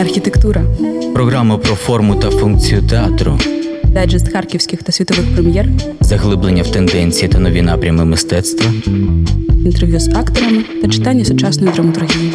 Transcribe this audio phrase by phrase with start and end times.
[0.00, 0.64] Архітектура.
[1.14, 3.38] Програма про форму та функцію театру.
[3.84, 5.68] Дайджест харківських та світових прем'єр.
[6.00, 8.72] Заглиблення в тенденції та нові напрями мистецтва.
[9.48, 12.32] Інтерв'ю з акторами та читання сучасної драматургії.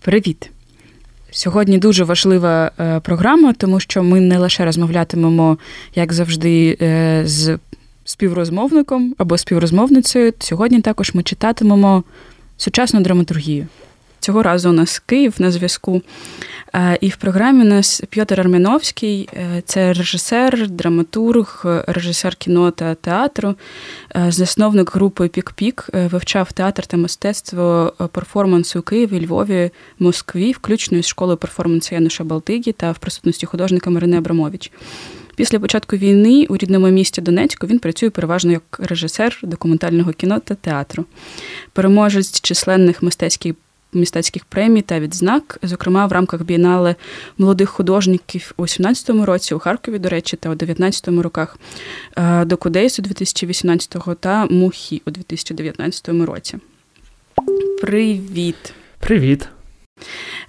[0.00, 0.50] Привіт!
[1.30, 5.58] Сьогодні дуже важлива е, програма, тому що ми не лише розмовлятимемо,
[5.94, 7.58] як завжди, е, з
[8.04, 10.32] співрозмовником або співрозмовницею.
[10.38, 12.04] Сьогодні також ми читатимемо
[12.56, 13.66] сучасну драматургію.
[14.24, 16.02] Цього разу у нас Київ на зв'язку.
[16.74, 22.94] Е, і в програмі у нас Пьотр Армяновський, е, це режисер, драматург, режисер кіно та
[22.94, 23.54] театру,
[24.16, 31.06] е, засновник групи Пік-Пік, вивчав театр та мистецтво перформансу у Києві, Львові, Москві, включно із
[31.06, 34.72] школою перформансу Януша Балтигі та в присутності художника Марини Абрамович.
[35.36, 40.54] Після початку війни у рідному місті Донецьку він працює переважно як режисер документального кіно та
[40.54, 41.04] театру,
[41.72, 43.54] переможець численних мистецьких
[43.94, 46.94] мистецьких премій та відзнак, зокрема в рамках бієнале
[47.38, 51.58] молодих художників у 17-му році, у Харкові, до речі, та у 19-му роках,
[52.16, 56.58] е, до Кудейс у 2018-го та Мухі у 2019 році.
[57.80, 58.72] Привіт!
[58.98, 59.48] Привіт!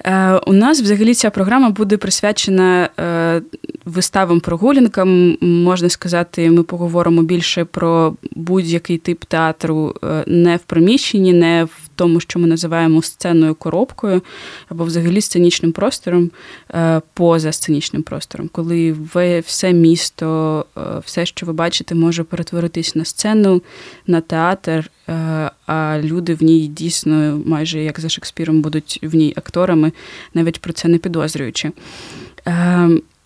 [0.06, 3.42] Е, у нас взагалі ця програма буде присвячена е,
[3.86, 5.38] виставам прогулянкам.
[5.42, 9.96] Можна сказати, ми поговоримо більше про будь-який тип театру
[10.28, 14.22] не в приміщенні, не в тому, що ми називаємо сценою коробкою,
[14.70, 16.32] або взагалі сценічним простором
[16.74, 22.96] е, поза сценічним простором, коли ви все місто, е, все, що ви бачите, може перетворитись
[22.96, 23.62] на сцену,
[24.08, 29.34] на театр, е, а люди в ній дійсно, майже як за Шекспіром, будуть в ній
[29.36, 29.92] акторами,
[30.34, 31.72] навіть про це не підозрюючи.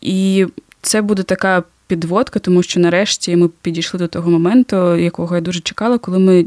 [0.02, 0.46] І
[0.82, 1.64] це буде така.
[1.88, 6.46] Підводка, тому що нарешті ми підійшли до того моменту, якого я дуже чекала, коли ми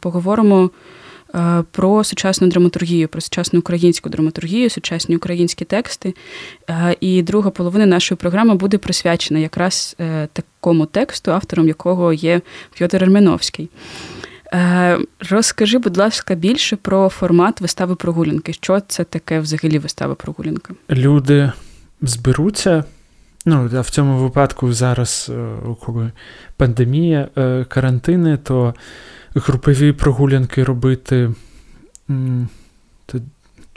[0.00, 0.70] поговоримо
[1.70, 6.14] про сучасну драматургію, про сучасну українську драматургію, сучасні українські тексти.
[6.70, 12.40] Е, і друга половина нашої програми буде присвячена якраз е, такому тексту, автором якого є
[12.78, 13.70] Пьотр Арменовський.
[15.30, 18.52] Розкажи, будь ласка, більше про формат вистави прогулянки.
[18.52, 20.74] Що це таке взагалі вистава прогулянка?
[20.90, 21.52] Люди
[22.02, 22.84] зберуться.
[23.46, 25.30] Ну, а в цьому випадку зараз,
[25.80, 26.12] коли
[26.56, 27.28] пандемія,
[27.68, 28.74] карантини, то
[29.38, 31.30] групові прогулянки робити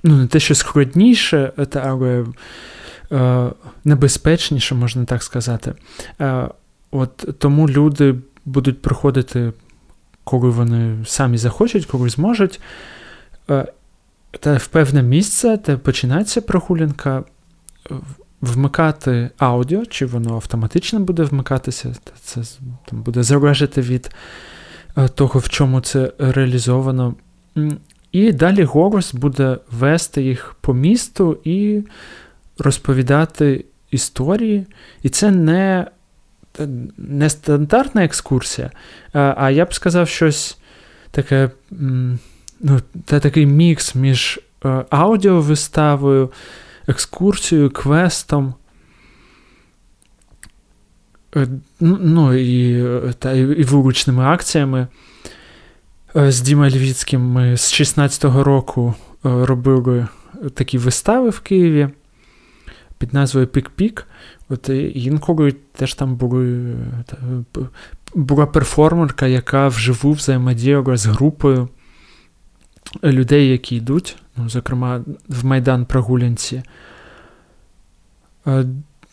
[0.03, 2.25] ну, не те, що складніше, але
[3.11, 3.49] е,
[3.83, 5.73] небезпечніше, можна так сказати.
[6.21, 6.47] Е,
[6.91, 9.53] от Тому люди будуть приходити,
[10.23, 12.61] коли вони самі захочуть, коли зможуть.
[13.49, 13.65] Е,
[14.39, 17.23] та в певне місце, де починається прогулянка,
[18.41, 22.41] вмикати аудіо, чи воно автоматично буде вмикатися, це
[22.85, 24.11] там, буде залежати від
[25.15, 27.15] того, в чому це реалізовано.
[28.11, 31.81] І далі голос буде вести їх по місту і
[32.57, 34.65] розповідати історії.
[35.03, 35.87] І це не
[36.97, 38.71] не стандартна екскурсія,
[39.13, 40.57] а я б сказав, щось
[41.11, 41.49] таке,
[42.59, 46.31] ну, це такий мікс між е, аудіовиставою,
[46.87, 48.53] екскурсією, квестом.
[51.35, 51.47] Е,
[51.79, 52.83] ну, ну і
[53.13, 54.87] та, і вуличними акціями.
[56.15, 58.93] Е, з Дімою Львіцьким ми з 16-го року
[59.25, 60.07] е, робили
[60.53, 61.89] такі вистави в Києві
[62.97, 64.07] під назвою Пік-Пік.
[64.49, 66.75] От інколи теж там були,
[68.15, 71.69] була перформерка, яка вживу взаємодіяла з групою
[73.03, 76.63] людей, які йдуть, ну, зокрема, в Майдан прогулянці.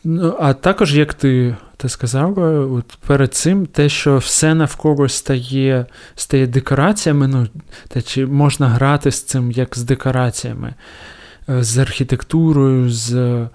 [0.04, 5.86] Ну, А також, як ти ти сказала, от перед цим те, що все навколо стає
[6.14, 7.46] стає декораціями, ну,
[7.88, 10.74] те, чи можна грати з цим як з декораціями,
[11.48, 13.48] е, з архітектурою, з е,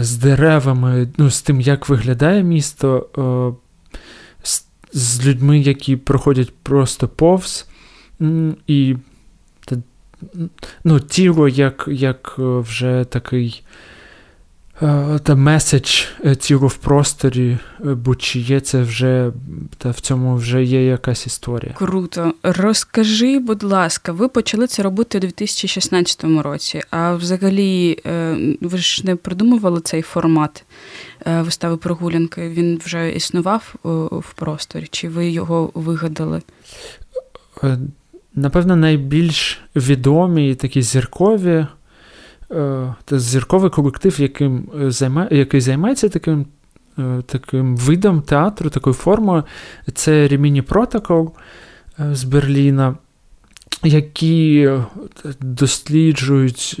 [0.00, 3.98] з деревами, ну, з тим, як виглядає місто, е,
[4.42, 7.68] з, з людьми, які проходять просто повз.
[8.66, 8.96] І
[10.84, 13.93] ну, тіло як як вже такий Е,
[15.22, 19.32] та меседж е, тіло в просторі, е, будь-чи є це вже
[19.78, 21.72] та в цьому вже є якась історія.
[21.74, 22.34] Круто.
[22.42, 26.82] Розкажи, будь ласка, ви почали це робити у 2016 році.
[26.90, 27.98] А взагалі,
[28.60, 30.64] ви ж не придумували цей формат
[31.26, 32.48] вистави прогулянки?
[32.48, 33.74] Він вже існував
[34.10, 34.86] в просторі?
[34.90, 36.42] Чи ви його вигадали?
[38.34, 41.66] Напевно, найбільш відомі такі зіркові.
[42.50, 46.46] Е, зірковий колектив, яким е, займає, який займається таким
[46.98, 49.42] е, таким видом театру, такою формою.
[49.94, 51.32] Це Реміні Протокол
[52.12, 52.96] з Берліна.
[53.82, 54.70] які
[55.40, 56.76] досліджують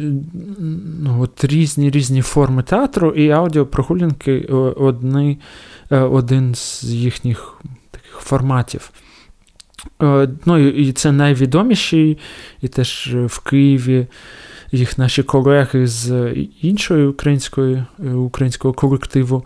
[1.00, 4.40] ну, от різні різні форми театру, і аудіопрогулянки
[4.76, 5.38] одні,
[5.90, 7.60] один з їхніх
[7.90, 8.90] таких форматів.
[10.46, 12.18] Ну, І це найвідоміший,
[12.62, 14.06] і теж в Києві
[14.74, 16.32] їх наші колеги з
[16.62, 17.84] іншої української,
[18.14, 19.44] українського колективу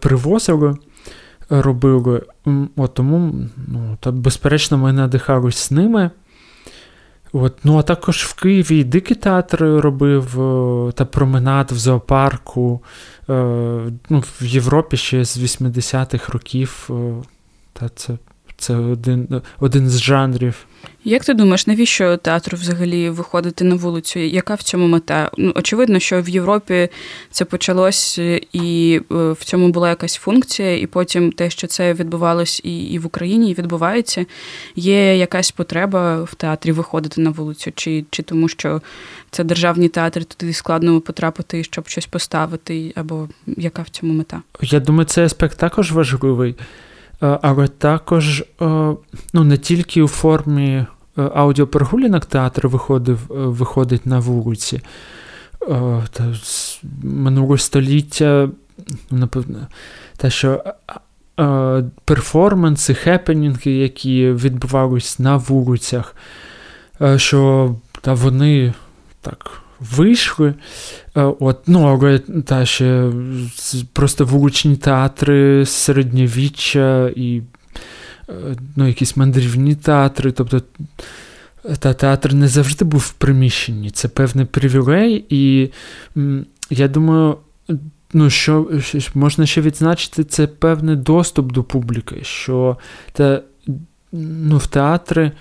[0.00, 0.76] привозили,
[1.50, 2.22] робили.
[2.76, 3.34] От Тому,
[3.68, 6.10] ну, та, безперечно, ми надихались ними.
[7.32, 10.24] От, Ну, а також в Києві Дикий театр робив
[10.94, 12.82] та променад в зоопарку.
[14.08, 16.90] ну, В Європі ще з 80-х років.
[17.72, 18.18] Та це
[18.56, 20.66] це один один з жанрів.
[21.04, 24.18] Як ти думаєш, навіщо театру взагалі виходити на вулицю?
[24.18, 25.30] Яка в цьому мета?
[25.38, 26.88] Ну, Очевидно, що в Європі
[27.30, 28.18] це почалось,
[28.52, 33.06] і в цьому була якась функція, і потім те, що це відбувалось і і в
[33.06, 34.26] Україні, і відбувається,
[34.76, 38.82] є якась потреба в театрі виходити на вулицю, чи чи тому, що
[39.30, 44.42] це державні театри, туди складно потрапити, щоб щось поставити, або яка в цьому мета?
[44.60, 46.54] Я думаю, цей аспект також важливий.
[47.22, 48.44] Е, але також е,
[49.32, 50.86] ну, не тільки у формі е,
[51.34, 54.80] аудіопрогулянок театр виходив, виходить на вулиці.
[57.02, 58.48] Минулого століття,
[59.10, 59.66] напевно,
[60.16, 60.64] те, що
[62.04, 66.16] перформанси, хепенінги, які відбувались на вулицях,
[67.16, 68.74] що та вони
[69.20, 70.54] так вийшли.
[71.16, 73.10] Е, от, ну, Але та ще
[73.92, 77.42] просто вуличні театри середньовіччя і
[78.28, 78.32] е,
[78.76, 80.32] ну, якісь мандрівні театри.
[80.32, 80.62] Тобто
[81.78, 83.90] та театр не завжди був в приміщенні.
[83.90, 85.70] Це певний привілей, і
[86.70, 87.36] я думаю.
[88.14, 88.70] Ну, що
[89.14, 92.76] можна ще відзначити, це певний доступ до публіки, що
[93.12, 93.42] та,
[94.12, 95.32] ну, в театри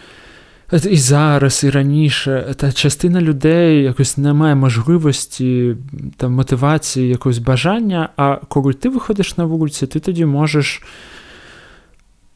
[0.71, 5.75] і зараз, і раніше, та частина людей якось не має можливості
[6.17, 8.09] та мотивації, якогось бажання.
[8.17, 10.83] А коли ти виходиш на вулицю, ти тоді можеш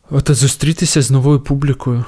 [0.09, 2.05] от, зустрітися з новою публікою.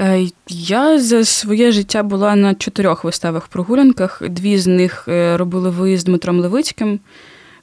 [0.00, 4.22] Е, я за своє життя була на чотирьох виставах прогулянках.
[4.28, 7.00] Дві з них е, робили виїзд з Дмитром Левицьким.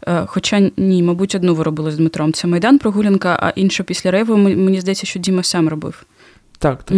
[0.08, 2.34] Е, хоча ні, мабуть, одну ви робили з Дмитром.
[2.34, 6.06] Це Майдан прогулянка, а іншу після рейву, мені здається, що Діма сам робив.
[6.64, 6.98] Так, так.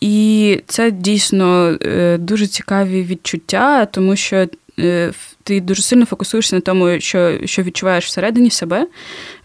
[0.00, 4.46] І це дійсно е, дуже цікаві відчуття, тому що
[4.78, 5.12] е,
[5.42, 8.86] ти дуже сильно фокусуєшся на тому, що що відчуваєш всередині себе,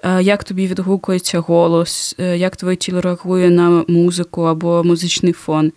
[0.03, 5.71] е, як тобі відгукується голос, як твоє тіло реагує на музику або музичний фон,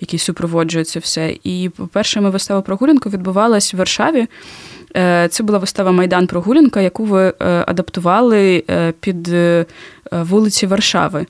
[0.00, 1.36] який супроводжує це все.
[1.44, 4.26] І, по-перше, ми вистава прогулянку відбувалась в Варшаві.
[5.30, 8.64] Це була вистава Майдан Прогулянка, яку ви адаптували
[9.00, 9.30] під
[10.12, 11.26] вулиці Варшави.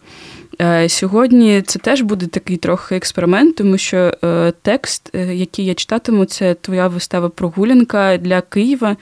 [0.62, 5.74] Е, сьогодні це теж буде такий трохи експеримент, тому що е, текст, е, який я
[5.74, 8.96] читатиму, це твоя вистава прогулянка для Києва.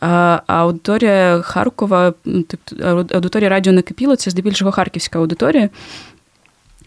[0.00, 5.70] А аудиторія Харкова, тобто аудиторія радіо накипіло, це здебільшого харківська аудиторія.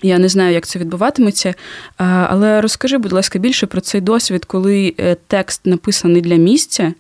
[0.01, 1.53] Я не знаю, як це відбуватиметься.
[1.97, 4.95] Але розкажи, будь ласка, більше про цей досвід, коли
[5.27, 6.93] текст написаний для місця.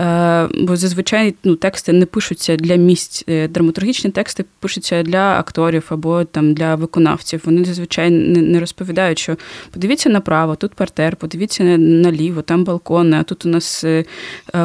[0.00, 3.24] Е, бо зазвичай ну, тексти не пишуться для місць.
[3.28, 7.42] Е, драматургічні тексти пишуться для акторів або там для виконавців.
[7.44, 9.36] Вони зазвичай не розповідають, що
[9.70, 14.04] подивіться направо, тут партер, подивіться наліво, там балкони, а тут у нас е,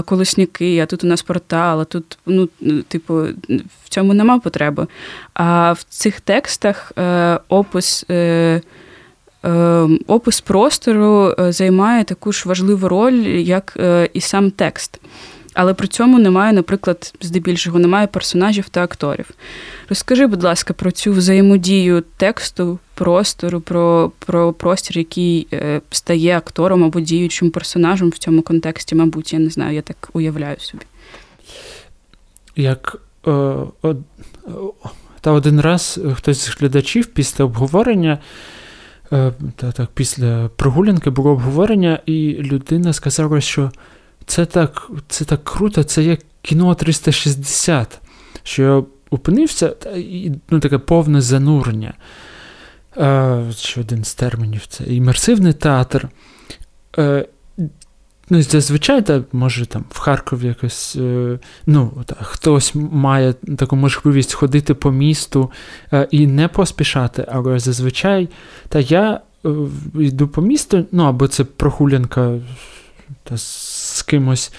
[0.05, 2.49] колесніки, а тут у нас портал, а тут, ну,
[2.87, 3.13] типу,
[3.85, 4.87] в цьому нема потреби.
[5.33, 6.91] А в цих текстах
[7.49, 8.05] опис.
[10.07, 13.77] Опис простору займає таку ж важливу роль, як
[14.13, 14.99] і сам текст
[15.57, 19.29] але при цьому немає, наприклад, здебільшого немає персонажів та акторів.
[19.89, 26.83] Розкажи, будь ласка, про цю взаємодію тексту, простору, про про простір, який е, стає актором
[26.83, 30.83] або діючим персонажем в цьому контексті, мабуть, я не знаю, я так уявляю собі.
[32.55, 33.31] Як е,
[33.81, 33.97] од,
[35.21, 38.17] та один раз хтось з глядачів після обговорення.
[39.13, 43.71] Е, та, так, Після прогулянки було обговорення, і людина сказала, що
[44.25, 47.99] це так це так круто, це як кіно 360,
[48.43, 51.93] що я опинився, і ну, таке повне занурення.
[52.97, 56.09] Е, Ще один з термінів це імерсивний театр.
[56.97, 57.27] Е,
[58.29, 64.33] Ну, Зазвичай, та, може, там в Харкові якось е, ну, та, хтось має таку можливість
[64.33, 65.51] ходити по місту
[65.93, 68.29] е, і не поспішати, але зазвичай
[68.69, 69.49] та я е,
[69.95, 72.39] йду по місту, ну або це прогулянка
[73.23, 74.53] та, з кимось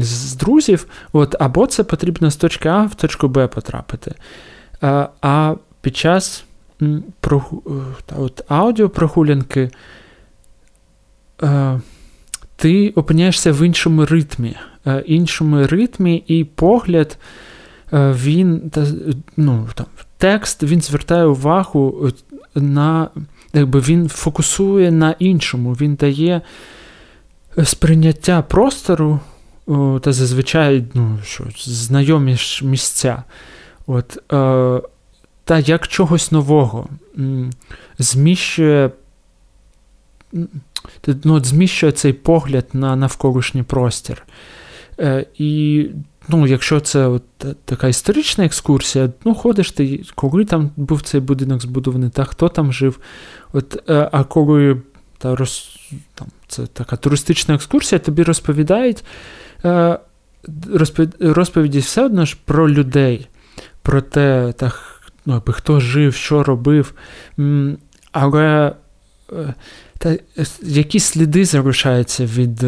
[0.00, 4.14] з друзів, от, або це потрібно з точки А в точку Б потрапити.
[4.80, 6.44] А, під час
[8.06, 9.70] та от аудіопрогулянки
[12.62, 17.18] ти опиняєшся в іншому ритмі, е, іншому ритмі і погляд,
[17.92, 18.72] е, він
[19.36, 19.86] ну, там,
[20.18, 22.10] текст він звертає увагу
[22.54, 23.08] на
[23.54, 26.40] якби він фокусує на іншому, він дає
[27.64, 29.20] сприйняття простору
[30.00, 33.22] та зазвичай ну, що, знайомі ж місця.
[33.86, 34.88] От, е,
[35.44, 36.88] Та як чогось нового
[37.98, 38.90] зміщує
[41.24, 44.26] ну, зміщує цей погляд на навколишній простір.
[45.00, 45.86] Е, І
[46.28, 47.22] ну, якщо це от
[47.64, 52.72] така історична екскурсія, ну, ходиш ти, коли там був цей будинок збудований, та хто там
[52.72, 52.98] жив.
[53.52, 54.82] От, е, А коли
[55.18, 55.78] та роз,
[56.14, 59.04] там, це така туристична екскурсія, тобі розповідають
[59.64, 59.98] е,
[61.20, 63.28] розповіді все одно ж про людей,
[63.82, 64.72] про те, та,
[65.26, 66.94] ну, хто жив, що робив.
[68.12, 68.74] Але
[69.32, 69.54] е,
[70.02, 70.16] та,
[70.62, 72.62] які сліди залишаються від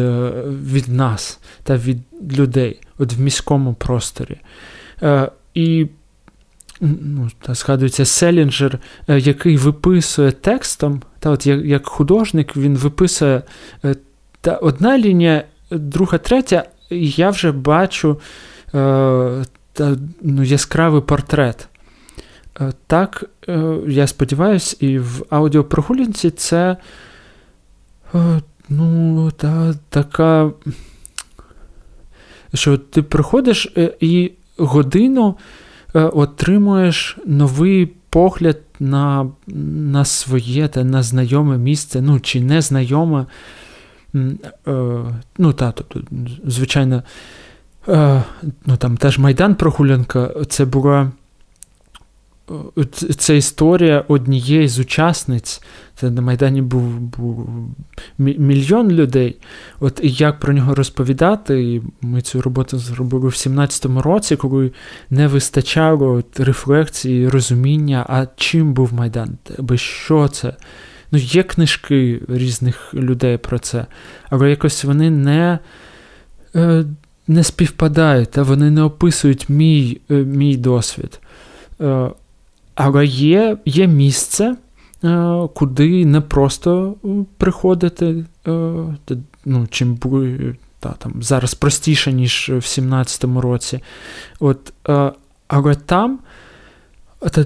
[0.71, 1.97] від нас та від
[2.37, 4.37] людей от в міському просторі.
[5.53, 5.87] І
[6.81, 13.41] ну, та, згадується Селінджер, який виписує текстом, та от як, як художник, він виписує
[14.41, 18.19] та одна лінія, друга, третя, і я вже бачу
[18.65, 21.67] е, та, ну, яскравий портрет.
[22.61, 26.77] Е, так, е, я сподіваюся, і в аудіопрогулянці це е,
[28.69, 30.51] ну, та, така,
[32.53, 35.37] що ти приходиш е, і годину
[35.95, 43.25] е, отримуєш новий погляд на на своє та на знайоме місце, ну, чи незнайоме.
[44.15, 44.35] Е,
[45.37, 46.01] ну, та, тобто,
[46.45, 47.03] звичайно,
[47.87, 48.23] е,
[48.65, 51.07] ну, там теж Майдан прогулянка, це була е,
[53.17, 55.61] це історія однієї з учасниць.
[55.95, 57.49] Це на Майдані був був
[58.17, 59.37] мільйон людей.
[59.79, 64.71] От І як про нього розповідати, і ми цю роботу зробили в 17-му році, коли
[65.09, 70.53] не вистачало от рефлексії, розуміння, а чим був Майдан, аби що це.
[71.11, 73.85] Ну, є книжки різних людей про це,
[74.29, 75.59] але якось вони не
[76.55, 76.85] е,
[77.27, 81.19] не співпадають, та вони не описують мій е, мій досвід.
[82.75, 84.55] Е, але є є місце,
[85.53, 86.95] куди не просто
[87.37, 88.25] приходити,
[89.45, 89.97] ну, чим
[90.79, 93.79] та, там, зараз простіше, ніж в 17-му році.
[94.39, 94.73] От,
[95.47, 96.19] Але там.
[97.31, 97.45] Та,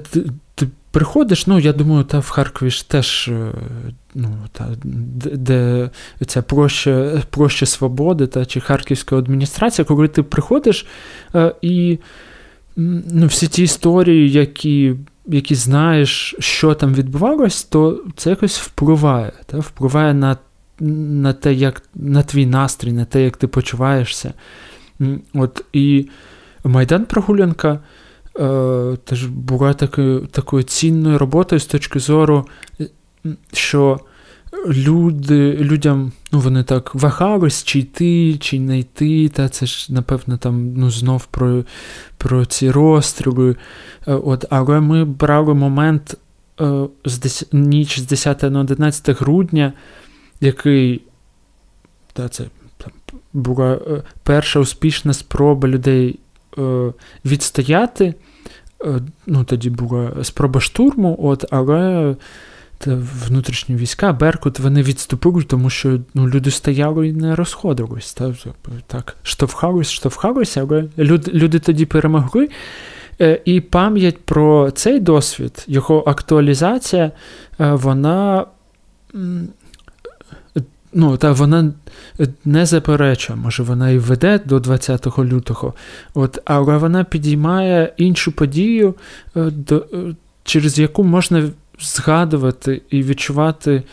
[0.91, 3.51] приходиш, ну, я думаю, та в Харкові ж теж е,
[4.15, 5.89] ну, та, де
[6.25, 10.85] ця площа, площа свободи та чи Харківська адміністрація, коли ти приходиш
[11.35, 11.99] е, і
[12.75, 14.95] ну, всі ті історії, які
[15.29, 19.31] які знаєш, що там відбувалось, то це якось впливає.
[19.45, 20.37] Та, Впливає на
[20.81, 24.33] на те, як на твій настрій, на те, як ти почуваєшся.
[25.33, 26.09] От, І
[26.63, 27.79] Майдан Прогулянка
[28.39, 32.45] е, теж була такою, такою цінною роботою з точки зору,
[33.53, 33.99] що
[34.67, 39.29] люди, людям ну, вони так вагались, чи йти, чи не йти.
[39.29, 41.63] Та Це ж, напевно, там ну, знов про
[42.17, 43.55] про ці розстріли.
[44.07, 46.17] Е, от, Але ми брали момент
[46.61, 49.73] е, з 10, ніч з 10 на 11 грудня,
[50.41, 51.01] який
[52.13, 52.43] та, це
[53.33, 56.19] була е, перша успішна спроба людей
[57.25, 58.13] відстояти.
[59.27, 62.15] Ну, Тоді була спроба штурму, от, але
[62.79, 68.13] та внутрішні війська, Беркут, вони відступили, тому що ну, люди стояли і не розходились.
[68.13, 68.33] Та,
[68.87, 72.49] так, Штовхались, штовхалися, але люди, люди тоді перемогли.
[73.21, 77.11] Е, і пам'ять про цей досвід, його актуалізація,
[77.57, 78.45] вона
[80.93, 81.73] ну, та вона
[82.45, 85.73] не заперечує, може вона і веде до 20 лютого,
[86.13, 88.95] от, але вона підіймає іншу подію,
[89.35, 91.49] е, до, е, через яку можна
[91.81, 93.83] згадувати і відчувати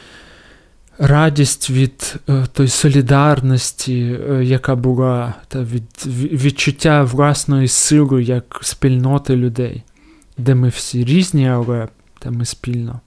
[0.98, 6.06] радість від е, той солідарності, яка була, та від
[6.44, 9.82] відчуття власної сили як спільноти людей,
[10.38, 11.88] де ми всі різні, але
[12.18, 13.00] та ми спільно.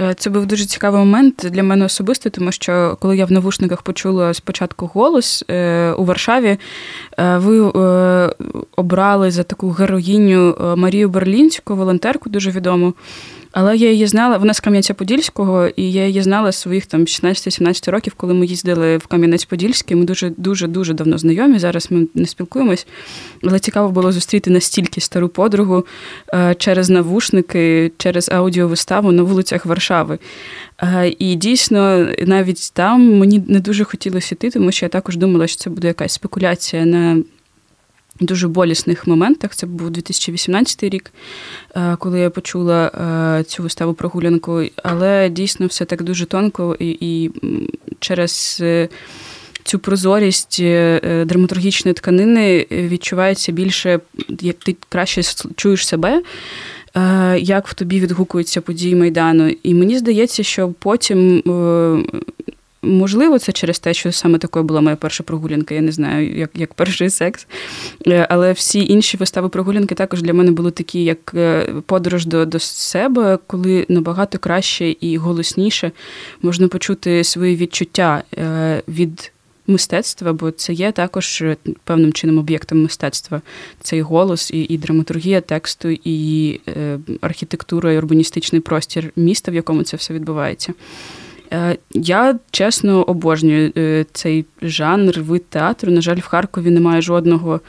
[0.00, 3.82] Е, це був дуже цікавий момент для мене особисто, тому що коли я в навушниках
[3.82, 6.58] почула спочатку голос е, у Варшаві,
[7.18, 7.60] е, ви
[8.76, 12.94] обрали за таку героїню Марію Берлінську, волонтерку дуже відому.
[13.52, 17.90] Але я її знала, вона з Кам'янця-Подільського, і я її знала з своїх там 16-17
[17.90, 19.94] років, коли ми їздили в Кам'янець-Подільський.
[19.94, 21.58] Ми дуже дуже дуже давно знайомі.
[21.58, 22.86] Зараз ми не спілкуємось.
[23.44, 25.86] Але цікаво було зустріти настільки стару подругу
[26.34, 30.18] е, через навушники, через аудіовиставу на вулицях Варшави.
[30.82, 35.46] Е, і дійсно, навіть там мені не дуже хотілося йти, тому що я також думала,
[35.46, 37.22] що це буде якась спекуляція на
[38.20, 39.54] дуже болісних моментах.
[39.54, 41.12] Це був 2018 рік,
[41.76, 42.86] е, коли я почула
[43.40, 47.30] е, цю виставу прогулянку, але дійсно все так дуже тонко і, і
[48.00, 48.58] через.
[48.60, 48.88] Е,
[49.64, 50.62] цю прозорість
[51.02, 54.00] драматургічної тканини відчувається більше,
[54.40, 55.22] як ти краще
[55.56, 56.22] чуєш себе,
[57.38, 59.54] як в тобі відгукуються події Майдану.
[59.62, 61.42] І мені здається, що потім
[62.82, 65.74] Можливо, це через те, що саме такою була моя перша прогулянка.
[65.74, 67.46] Я не знаю, як як перший секс.
[68.06, 72.46] Е, але всі інші вистави прогулянки також для мене були такі, як е, подорож до
[72.46, 75.92] до себе, коли набагато краще і голосніше
[76.42, 79.32] можна почути свої відчуття е, від
[79.66, 81.44] мистецтва, бо це є також
[81.84, 83.40] певним чином об'єктом мистецтва.
[83.80, 86.60] Цей голос, і і драматургія тексту, і
[87.20, 90.74] архітектура, і урбаністичний простір міста, в якому це все відбувається.
[91.52, 95.92] Е, я чесно обожнюю е, цей жанр вид театру.
[95.92, 97.60] На жаль, в Харкові немає жодного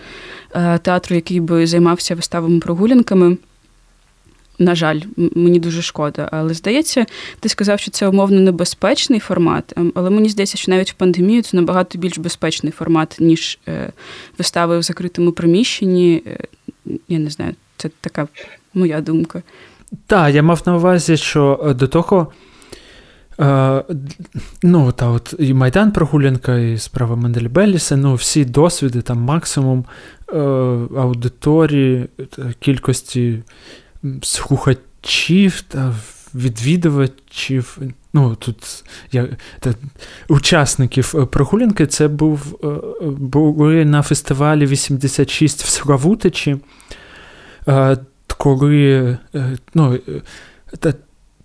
[0.56, 3.38] е, театру, який би займався виставами прогулянками.
[4.60, 5.00] На жаль,
[5.36, 6.30] мені дуже шкода.
[6.32, 7.06] Але здається,
[7.40, 11.42] ти сказав, що це умовно небезпечний формат, ем, але мені здається, що навіть в пандемію
[11.42, 13.60] це набагато більш безпечний формат, ніж
[14.38, 16.24] вистави в закритому приміщенні.
[17.08, 18.28] Я не знаю, це така
[18.74, 19.42] моя думка.
[20.08, 22.28] Так, я мав на увазі, що до того.
[23.42, 23.84] Е,
[24.64, 29.86] ну, та от І Майдан прогулянка, і справа Мендель Белліса, ну, всі досвіди, там максимум
[30.34, 30.38] е,
[30.98, 32.08] аудиторії,
[32.60, 33.44] кількості
[34.22, 35.96] слухачів та
[36.36, 37.78] відвідувачів.
[38.14, 39.28] Ну, тут я,
[39.60, 39.74] та,
[40.28, 46.58] Учасників прогулянки це був е, були на фестивалі 86 в Славутичі,
[47.68, 47.98] е,
[48.38, 49.18] коли
[49.74, 50.00] ну,
[50.80, 50.94] та,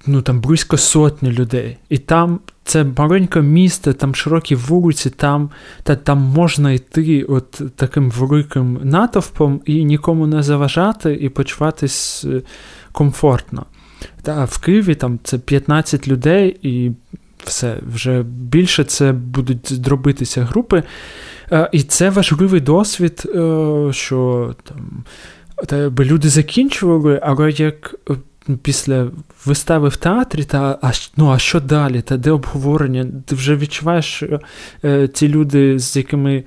[0.07, 1.77] ну там близько сотні людей.
[1.89, 5.51] І там це маленьке місто, там широкі вулиці, там
[5.83, 12.43] та, там можна йти от таким великим натовпом і нікому не заважати, і почуватись е,
[12.93, 13.67] комфортно.
[14.23, 16.91] Та в Києві там це 15 людей, і
[17.45, 20.83] все, вже більше це будуть дробитися групи.
[21.53, 25.05] Е, і це важливий досвід, е, що там.
[25.99, 27.95] Люди закінчували, але як
[28.63, 29.11] після
[29.45, 32.03] вистави в театрі, та а ну, а що далі?
[32.03, 33.07] Та де обговорення?
[33.27, 34.41] Ти вже відчуваєш, що
[34.85, 36.45] е, ті люди, з якими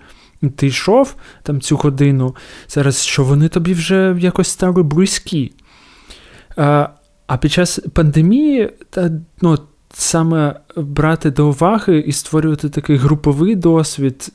[0.56, 2.36] ти йшов там цю годину,
[2.68, 5.52] зараз що вони тобі вже якось стали близькі.
[6.58, 6.90] А
[7.28, 9.58] а під час пандемії, та, ну,
[9.94, 14.32] саме брати до уваги і створювати такий груповий досвід,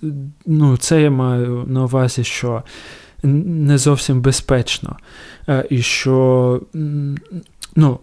[0.47, 2.63] ну, це я маю на увазі, що
[3.23, 4.97] не зовсім безпечно.
[5.49, 6.61] Е, і що
[7.77, 7.99] ну,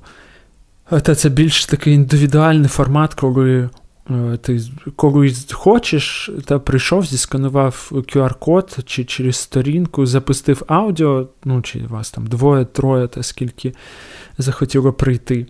[0.89, 3.69] та це більш такий індивідуальний формат, коли
[4.09, 4.59] е, ти
[4.95, 12.27] когось хочеш, та прийшов, зісканував QR-код чи через сторінку, запустив аудіо, ну, чи вас там
[12.27, 13.73] двоє-троє, та скільки
[14.37, 15.47] захотіло прийти.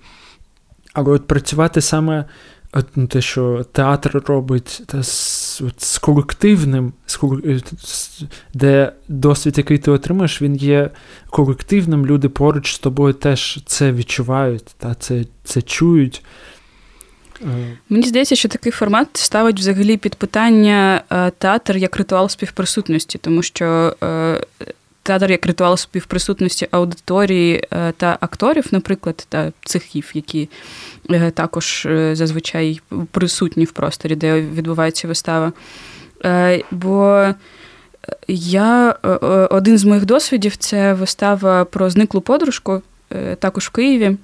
[0.94, 2.26] Але от працювати саме
[3.10, 6.94] те, що театр робить та з, от, з колективним,
[7.78, 8.22] з,
[8.54, 10.90] де досвід, який ти отримаєш, він є
[11.30, 12.06] колективним.
[12.06, 16.24] Люди поруч з тобою теж це відчувають, та це, це чують.
[17.42, 17.78] Е.
[17.90, 23.44] Мені здається, що такий формат ставить взагалі під питання е, театр як ритуал співприсутності, тому
[23.44, 24.46] що е,
[25.04, 30.50] театр як ритуал співприсутності аудиторії та акторів, наприклад, та цехів, які
[31.01, 35.54] Е, також е, зазвичай присутні в просторі, де відбувається вистава.
[36.26, 37.26] Е, бо
[38.28, 38.92] я
[39.52, 42.82] один з моїх досвідів це вистава про зниклу подружку,
[43.40, 44.18] також в Києві.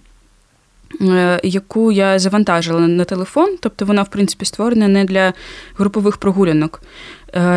[1.44, 5.34] Яку я завантажила на телефон, тобто вона, в принципі, створена не для
[5.78, 6.82] групових прогулянок.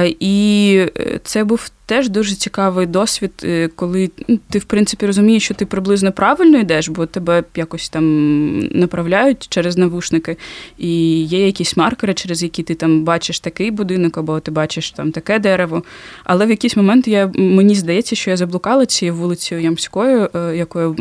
[0.08, 0.86] І
[1.24, 5.66] це був теж дуже цікавий досвід, е, коли ну, ти, в принципі, розумієш, що ти
[5.66, 10.36] приблизно правильно йдеш, бо тебе якось там направляють через навушники,
[10.78, 15.12] і є якісь маркери, через які ти там бачиш такий будинок, або ти бачиш там
[15.12, 15.82] таке дерево.
[16.24, 20.96] Але в якийсь момент я, мені здається, що я заблукала цією вулицею Ямською, е, якою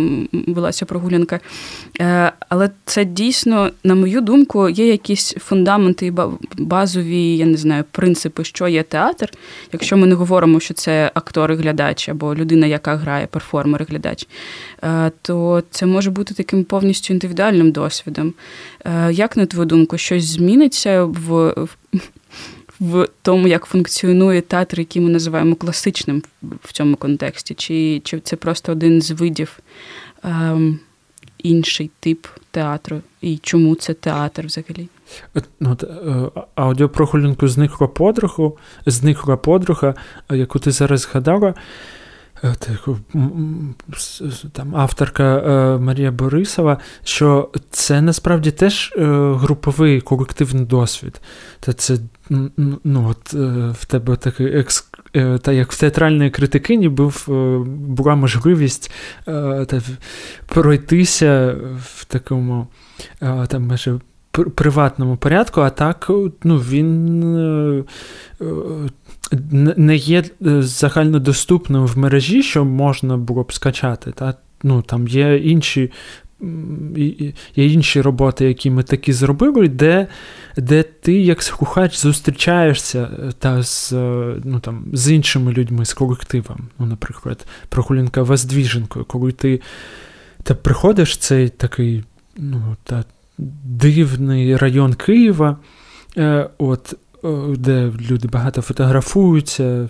[0.47, 1.39] велася прогулянка.
[2.01, 6.13] Е, але це дійсно, на мою думку, є якісь фундаменти і
[6.57, 9.29] базові, я не знаю, принципи, що є театр,
[9.73, 13.85] якщо ми не говоримо, що це актор і глядач або людина, яка грає, перформер і
[13.85, 14.27] глядач,
[14.83, 18.33] е, то це може бути таким повністю індивідуальним досвідом.
[18.85, 21.53] Е, як на твою думку, щось зміниться в
[22.79, 28.35] в тому, як функціонує театр, який ми називаємо класичним в цьому контексті, чи чи це
[28.35, 29.59] просто один з видів
[30.23, 30.79] ем,
[31.37, 34.87] інший тип театру, і чому це театр взагалі?
[35.59, 39.93] Ну, е, Аудіопрогулянку зникла подругу, зникла подруга,
[40.29, 41.53] яку ти зараз згадала.
[42.43, 42.55] Е,
[44.51, 48.93] там авторка е, Марія Борисова, що це насправді теж
[49.33, 51.21] груповий колективний досвід.
[51.59, 51.97] Та це
[52.83, 53.33] ну, от
[53.79, 54.89] в тебе такий екс.
[55.41, 57.23] Та як в театральної критикині був,
[57.67, 58.91] була можливість
[59.25, 59.81] та,
[60.45, 62.67] пройтися в такому
[63.47, 63.99] там, майже
[64.31, 66.11] приватному порядку, а так
[66.43, 67.85] ну, він
[69.77, 74.11] не є е, загальнодоступним в мережі, що можна було б скачати.
[74.11, 74.33] Та?
[74.63, 75.91] Ну, Там є інші
[77.55, 80.07] є інші роботи, які ми такі зробили, де
[80.57, 85.93] де ти, як слухач, зустрічаєшся е, та з е, ну, там, з іншими людьми, з
[85.93, 86.59] колективом.
[86.79, 89.61] Ну, Наприклад, прогулянка Воздвіженкою, коли ти
[90.43, 92.03] та приходиш цей такий
[92.37, 93.03] ну, та,
[93.63, 95.57] дивний район Києва.
[96.57, 96.95] от,
[97.57, 99.89] де люди багато фотографуються,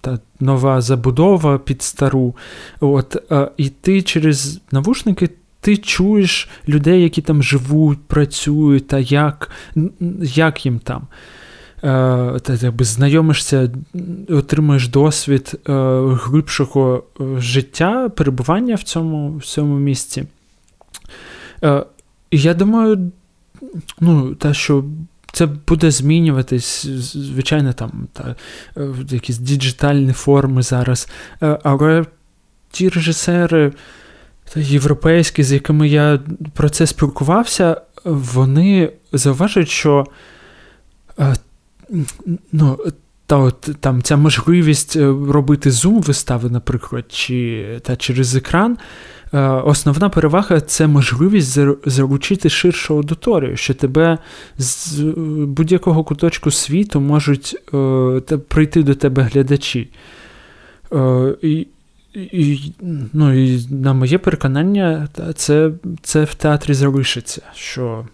[0.00, 2.34] та нова забудова під стару.
[2.80, 3.16] От,
[3.56, 9.50] І ти через навушники ти чуєш людей, які там живуть, працюють, та як
[10.20, 11.02] як їм там.
[12.42, 13.70] Та якби знайомишся,
[14.28, 17.04] отримуєш досвід глибшого
[17.36, 20.24] життя, перебування в цьому в цьому місці.
[21.62, 21.66] І
[22.30, 23.12] я думаю,
[24.00, 24.84] ну, та, що
[25.32, 28.36] це буде змінюватись, звичайно, там та,
[28.76, 31.08] е, якісь діджитальні форми зараз.
[31.42, 32.04] Е, але
[32.70, 33.72] ті режисери
[34.54, 36.20] та, європейські, з якими я
[36.54, 40.06] про це спілкувався, вони зауважують, що
[41.18, 41.34] е,
[42.52, 42.78] ну,
[43.26, 44.96] та от там ця можливість
[45.28, 48.78] робити зум-вистави, наприклад, чи та через екран.
[49.34, 54.18] Е, основна перевага це можливість залучити ширшу аудиторію, що тебе
[54.58, 55.00] з
[55.46, 59.88] будь-якого куточку світу можуть е, прийти до тебе глядачі.
[60.92, 61.66] Е, і
[62.14, 62.72] і,
[63.12, 65.70] ну, і на моє переконання, це
[66.02, 67.42] це в театрі залишиться.
[67.54, 68.06] що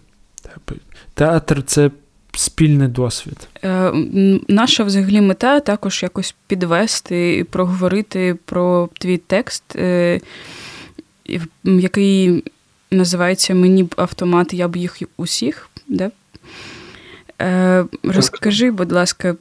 [1.13, 1.91] Театр це
[2.31, 3.47] спільний досвід.
[4.47, 9.63] Наша взагалі мета також якось підвести і проговорити про твій текст.
[11.29, 12.43] Е, який
[12.91, 15.69] називається Мені б автомат, я б їх усіх.
[15.87, 16.11] Да?
[17.41, 19.35] Е, Розкажи, будь ласка,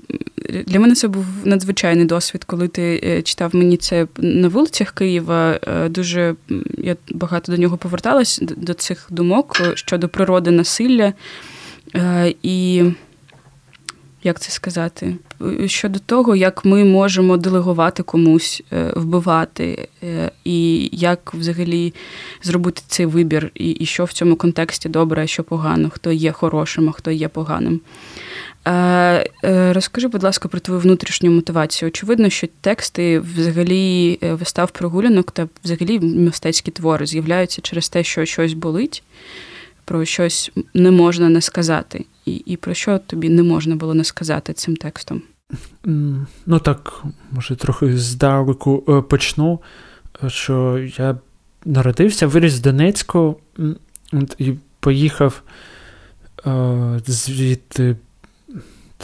[0.66, 5.58] для мене це був надзвичайний досвід, коли ти е, читав мені це на вулицях Києва.
[5.66, 6.34] Е, дуже
[6.78, 11.12] я багато до нього поверталась, до цих думок щодо природи насилля.
[11.94, 12.84] Е, і
[14.24, 15.16] як це сказати,
[15.66, 21.94] щодо того, як ми можемо делегувати комусь е, вбивати, е, і як взагалі
[22.42, 26.32] зробити цей вибір, і, і що в цьому контексті добре, а що погано, хто є
[26.32, 27.80] хорошим, а хто є поганим.
[28.66, 29.26] Е,
[29.72, 31.88] розкажи, будь ласка, про твою внутрішню мотивацію.
[31.88, 38.52] Очевидно, що тексти взагалі вистав прогулянок та взагалі мистецькі твори з'являються через те, що щось
[38.52, 39.02] болить
[39.84, 44.04] про щось не можна не сказати, і і про що тобі не можна було не
[44.04, 45.22] сказати цим текстом?
[46.46, 49.60] Ну так, може, трохи здалеку е, почну,
[50.26, 51.18] що я
[51.64, 53.36] народився, виріс в Донецьку
[54.38, 55.42] і поїхав
[56.46, 57.96] е, звідти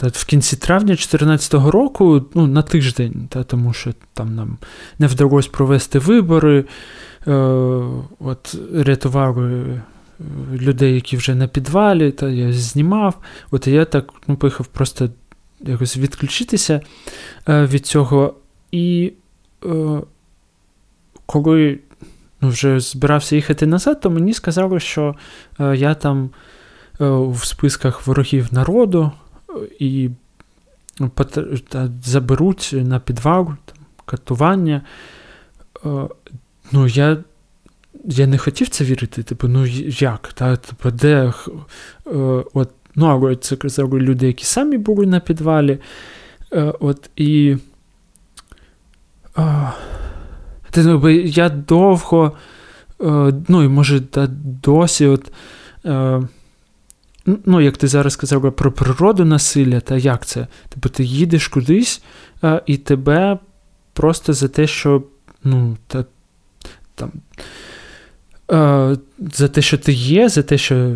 [0.01, 4.57] в кінці травня 2014 року ну, на тиждень, та, тому що там нам
[4.99, 6.65] не вдалося провести вибори,
[7.27, 7.31] е,
[8.19, 9.81] от рятували
[10.51, 13.17] людей, які вже на підвалі, та я знімав.
[13.51, 15.09] От я так ну, поїхав просто
[15.59, 16.81] якось відключитися
[17.49, 18.33] е, від цього.
[18.71, 19.13] І
[19.65, 20.01] е,
[21.25, 21.79] коли
[22.41, 25.15] ну, вже збирався їхати назад, то мені сказали, що
[25.59, 26.29] е, я там
[27.01, 29.11] е, в списках ворогів народу
[29.79, 30.09] і
[31.69, 34.81] та, заберуть на підвал там, катування.
[35.85, 35.89] Е,
[36.71, 37.17] ну, я
[38.05, 40.33] я не хотів це вірити, типу, ну як?
[40.33, 41.33] Та, типу, де,
[42.07, 45.79] е, от, Ну, але це казали люди, які самі були на підвалі.
[46.53, 47.57] Е, от, І
[50.71, 52.31] та, я довго,
[53.01, 54.27] е, ну і може та,
[54.63, 55.31] досі от,
[57.45, 60.47] ну, як ти зараз сказав про природу насилля, та як це?
[60.69, 62.03] Тобто ти їдеш кудись,
[62.65, 63.39] і тебе
[63.93, 65.03] просто за те, що
[65.43, 66.05] ну, та,
[66.95, 67.11] там,
[69.19, 70.95] за те, що ти є, за те, що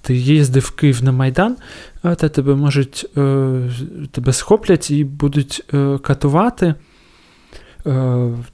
[0.00, 1.56] ти їздив в Київ на Майдан,
[2.02, 3.70] та тебе можуть е,
[4.10, 6.74] тебе схоплять і будуть е, катувати, е,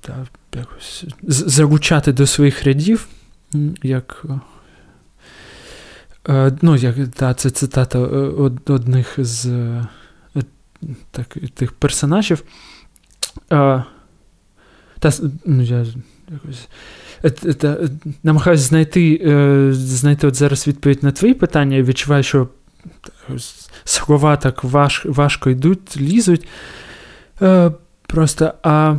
[0.01, 3.09] та, якось, заручати до своїх рядів,
[3.83, 4.25] як.
[6.63, 9.47] Ну, як, та, це цитата одних з
[11.11, 12.43] так, тих персонажів.
[13.49, 15.13] Та,
[15.45, 15.87] ну, я
[16.33, 16.69] якось,
[18.23, 19.21] намагаюся знайти
[19.73, 21.77] знайти от зараз відповідь на твої питання.
[21.77, 22.49] Я відчуваю, що
[23.85, 26.49] слова так важ, важко йдуть, лізуть.
[28.07, 28.99] Просто а.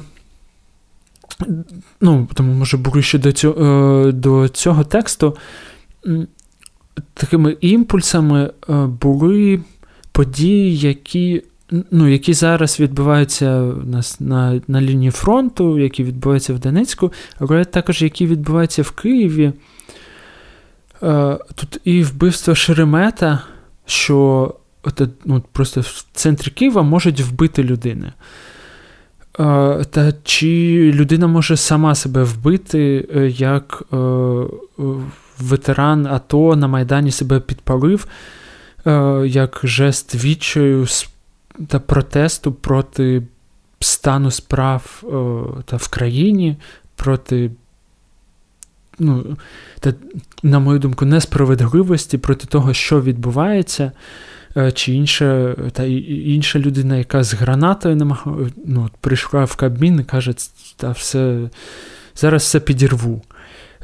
[2.02, 5.38] Ну, тому, може, ближче до цього, до цього тексту.
[7.14, 8.52] Такими імпульсами
[9.02, 9.62] були
[10.12, 11.44] події, які
[11.92, 17.66] ну, які зараз відбуваються у нас на на лінії фронту, які відбуваються в Донецьку, але
[17.66, 19.54] також які відбуваються в Києві.
[21.04, 23.40] Е, тут і вбивство Шеремета,
[23.86, 24.54] що
[24.84, 28.14] от, ну, просто в центрі Києва можуть вбити людини.
[29.40, 30.48] Е, та чи
[30.96, 33.84] людина може сама себе вбити, е, як
[35.40, 38.08] ветеран АТО на Майдані себе підпалив,
[39.26, 40.86] як жест відчаю
[41.68, 43.24] та протесту проти
[43.80, 46.58] стану справ о, та в країні,
[46.96, 47.52] проти,
[49.00, 49.38] ну,
[49.80, 49.94] та,
[50.44, 53.92] на мою думку, несправедливості проти того, що відбувається.
[54.58, 58.28] Е, чи інша та інша людина, яка з гранатою намаг...
[58.66, 60.34] ну, прийшла в Кабмін і каже,
[60.78, 61.50] та все,
[62.16, 63.22] зараз все підірву.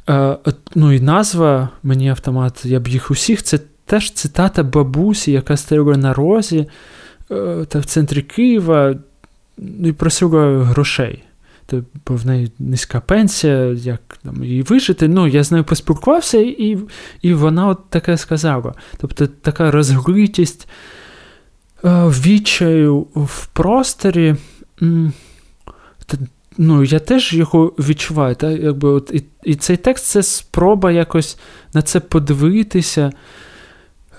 [0.09, 0.37] Е,
[0.75, 5.97] ну І назва мені автомат, я б їх усіх, це теж цитата бабусі, яка стояла
[5.97, 6.67] на розі.
[7.31, 8.95] Е, та в центрі Києва
[9.57, 11.23] ну, і просила грошей.
[12.07, 15.07] Бо в неї низька пенсія, як там, її вижити.
[15.07, 16.77] Ну, я з нею поспілкувався, і
[17.21, 18.73] і вона от таке сказала.
[18.97, 20.67] Тобто така розгритість
[21.85, 24.35] е, відчаю в просторі.
[26.57, 28.35] Ну, Я теж його відчуваю.
[28.35, 31.37] Та, якби от, І і цей текст це спроба якось
[31.73, 33.11] на це подивитися,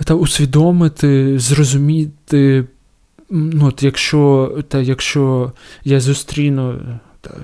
[0.04, 2.64] та усвідомити, зрозуміти
[3.34, 5.52] ну, от якщо та, якщо
[5.84, 6.80] я зустріну
[7.20, 7.34] та,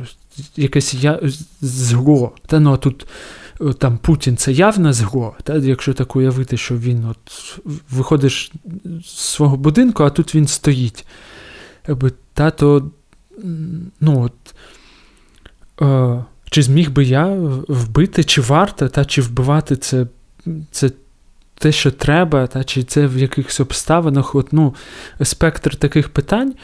[0.57, 1.21] якесь я,
[1.61, 3.07] зло, та, ну, тут
[3.79, 7.59] там Путін це явне зло, та, якщо так уявити, що він от
[7.91, 8.53] виходиш
[9.05, 11.07] з свого будинку, а тут він стоїть.
[11.89, 12.91] Якби, та, то,
[14.01, 14.55] ну, от,
[15.83, 17.27] е, Чи зміг би я
[17.69, 20.07] вбити, чи варто, та, чи вбивати це
[20.71, 20.91] це
[21.61, 24.75] те, що треба, та чи це в якихось обставинах, от, ну,
[25.23, 26.55] спектр таких питань.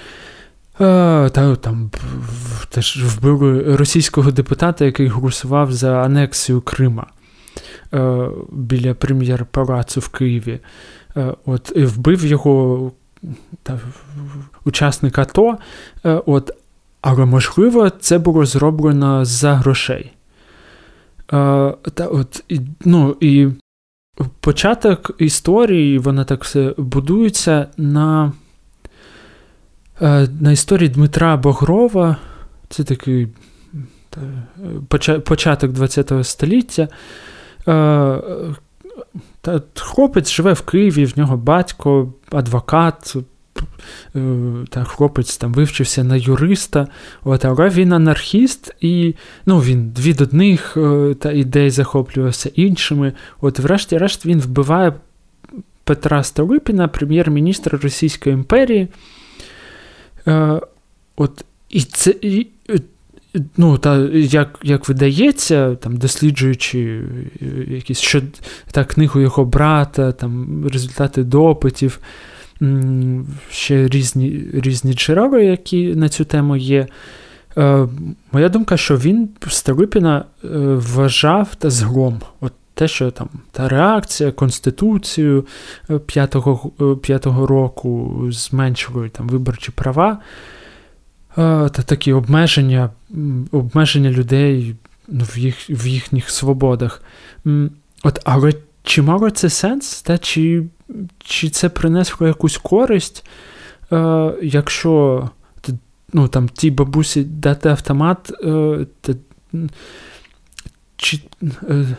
[0.80, 1.90] Е, та там
[2.68, 7.06] теж вбили російського депутата, який голосував за анексію Крима
[7.94, 10.60] е, біля прем'єр-палацу в Києві.
[11.16, 12.92] Е, от, і Вбив його
[13.62, 13.80] та,
[14.64, 15.58] учасник АТО.
[16.02, 16.50] От,
[17.00, 20.12] Але, можливо, це було зроблено за грошей.
[21.26, 23.48] Та, от, і, ну, і
[24.40, 28.32] початок історії, вона так все будується на
[30.02, 32.16] е, на історії Дмитра Богрова.
[32.68, 33.28] Це такий
[35.24, 36.88] початок ХХ століття.
[37.68, 38.20] Е,
[39.40, 43.16] та Хлопець живе в Києві, в нього батько, адвокат,
[44.68, 46.88] та хлопець там вивчився на юриста,
[47.24, 49.14] от, але він анархіст, і
[49.46, 53.12] ну, він від одних е, та ідей захоплювався іншими.
[53.40, 54.92] От, врешті-решт, він вбиває
[55.84, 58.88] Петра Столипіна, прем'єр-міністра Російської імперії.
[60.26, 60.60] Е,
[61.16, 62.14] от, І це.
[62.22, 62.46] І,
[63.56, 67.02] Ну, та, Як як видається, там, досліджуючи
[67.68, 68.22] якісь що,
[68.70, 72.00] та, книгу його брата, там, результати допитів,
[73.50, 76.86] ще різні різні джерела, які на цю тему є.
[77.58, 77.88] Е,
[78.32, 82.20] моя думка, що він Столипіна е, вважав та зглом.
[82.40, 85.46] От те, що там та реакція, Конституцію
[85.90, 90.18] е, п'ятого 5-го року зменшили там виборчі права,
[91.34, 92.90] та такі обмеження
[93.52, 94.76] обмеження людей
[95.08, 97.02] ну, в їх, в їхніх свободах.
[98.02, 98.52] От, Але
[98.86, 100.02] чи мало це сенс?
[100.02, 100.64] Та, Чи
[101.18, 103.26] чи це принесло якусь користь,
[103.92, 105.30] е, якщо
[106.12, 109.12] ну, там, тій бабусі дати автомат, е, та,
[110.96, 111.20] чи,
[111.70, 111.96] е,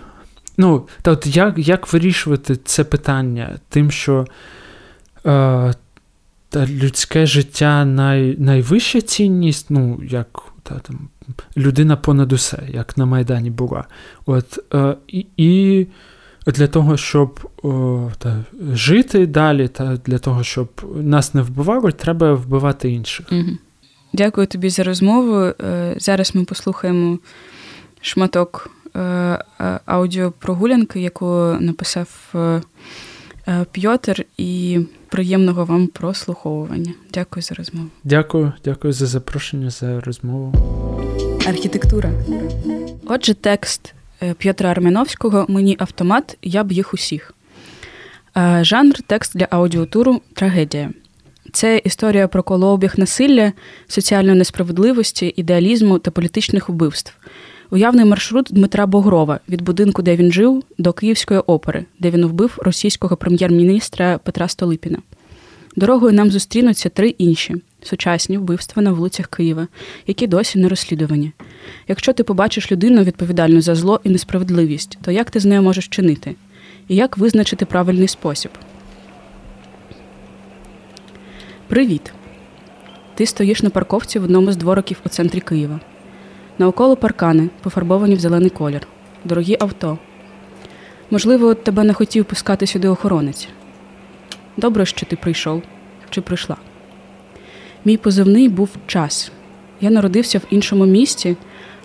[0.59, 3.59] Ну, та от як як вирішувати це питання?
[3.69, 4.25] Тим, що
[5.25, 5.73] е,
[6.49, 11.09] та людське життя най, найвища цінність, ну, як та, там,
[11.57, 13.85] людина понад усе, як на Майдані була.
[14.25, 14.95] От, е,
[15.37, 15.87] і,
[16.51, 22.33] для того, щоб о, та, жити далі, та для того, щоб нас не вбивали, треба
[22.33, 23.25] вбивати інших.
[23.31, 23.57] Угу.
[24.13, 25.35] Дякую тобі за розмову.
[25.35, 27.19] Е, зараз ми послухаємо
[28.01, 31.25] шматок е, е, аудіопрогулянки, яку
[31.59, 32.33] написав
[33.71, 34.79] Пьотер, і
[35.09, 36.93] приємного вам прослуховування.
[37.13, 37.87] Дякую за розмову.
[38.03, 40.53] Дякую, дякую за запрошення, за розмову.
[41.47, 42.11] Архітектура.
[43.05, 43.93] Отже, текст
[44.37, 47.33] П'єтра Арменовського Мені автомат, я б їх усіх.
[48.61, 50.89] Жанр текст для аудіотуру трагедія.
[51.51, 53.53] Це історія про колообіг насилля,
[53.87, 57.13] соціальної несправедливості, ідеалізму та політичних вбивств.
[57.69, 62.57] Уявний маршрут Дмитра Богрова від будинку, де він жив, до Київської опери, де він вбив
[62.57, 64.97] російського прем'єр-міністра Петра Столипіна.
[65.75, 69.67] Дорогою нам зустрінуться три інші сучасні вбивства на вулицях Києва,
[70.07, 71.31] які досі не розслідувані.
[71.87, 75.87] Якщо ти побачиш людину відповідальну за зло і несправедливість, то як ти з нею можеш
[75.87, 76.35] чинити?
[76.87, 78.51] І як визначити правильний спосіб?
[81.67, 82.13] Привіт!
[83.15, 85.79] Ти стоїш на парковці в одному з двориків у центрі Києва.
[86.57, 88.87] Навколо паркани, пофарбовані в зелений колір,
[89.25, 89.97] дорогі авто.
[91.11, 93.47] Можливо, тебе не хотів пускати сюди охоронець.
[94.57, 95.63] Добре, що ти прийшов
[96.09, 96.57] чи прийшла.
[97.87, 99.31] Мій позивний був час.
[99.81, 101.35] Я народився в іншому місті,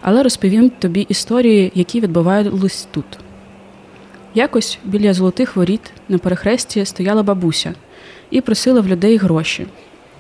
[0.01, 3.05] але розповім тобі історії, які відбувались тут.
[4.35, 7.75] Якось біля золотих воріт на перехресті стояла бабуся
[8.31, 9.67] і просила в людей гроші.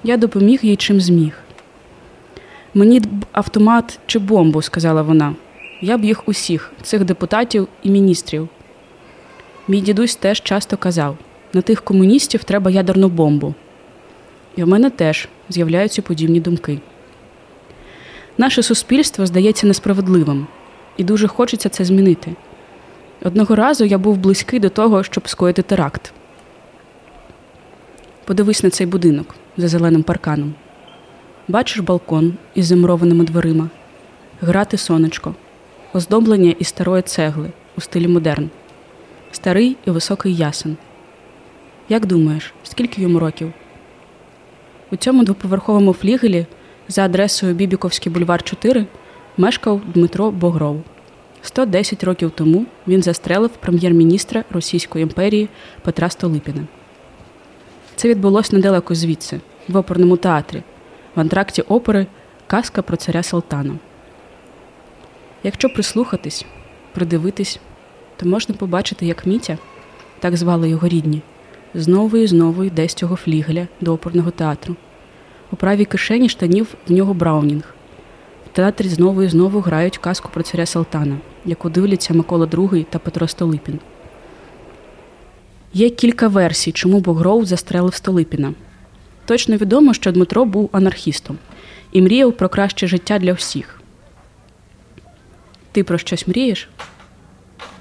[0.04, 1.38] Я допоміг їй чим зміг.
[2.74, 5.34] Мені автомат чи бомбу, сказала вона.
[5.80, 8.48] Я б їх усіх, цих депутатів і міністрів.
[9.68, 11.16] Мій дідусь теж часто казав:
[11.52, 13.54] на тих комуністів треба ядерну бомбу.
[14.56, 16.78] І в мене теж з'являються подібні думки.
[18.38, 20.46] Наше суспільство здається несправедливим,
[20.96, 22.34] і дуже хочеться це змінити.
[23.24, 26.12] Одного разу я був близький до того, щоб скоїти теракт.
[28.24, 30.54] Подивись на цей будинок за зеленим парканом.
[31.48, 33.70] Бачиш балкон із замурованими дверима,
[34.40, 35.34] грати сонечко,
[35.92, 38.50] оздоблення із старої цегли у стилі модерн,
[39.32, 40.76] старий і високий ясен.
[41.88, 43.52] Як думаєш, скільки йому років?
[44.92, 46.46] У цьому двоповерховому флігелі
[46.88, 48.86] за адресою Бібіковський бульвар 4
[49.36, 50.82] мешкав Дмитро Богров.
[51.42, 55.48] 110 років тому він застрелив прем'єр-міністра Російської імперії
[55.82, 56.66] Петра Столипіна.
[57.96, 60.62] Це відбулося недалеко звідси, в оперному театрі,
[61.14, 62.06] в антракті опери
[62.46, 63.74] Казка про царя Салтана.
[65.42, 66.44] Якщо прислухатись,
[66.94, 67.60] придивитись,
[68.16, 69.58] то можна побачити, як Мітя,
[70.18, 71.22] так звали його рідні,
[71.74, 74.76] знову і знову йде з цього флігеля до оперного театру.
[75.52, 77.74] У правій кишені штанів в нього Браунінг.
[78.46, 82.98] В театрі знову і знову грають казку про царя Салтана, яку дивляться Микола II та
[82.98, 83.78] Петро Столипін.
[85.74, 88.54] Є кілька версій, чому Богров застрелив Столипіна.
[89.24, 91.38] Точно відомо, що Дмитро був анархістом
[91.92, 93.80] і мріяв про краще життя для всіх.
[95.72, 96.68] Ти про щось мрієш?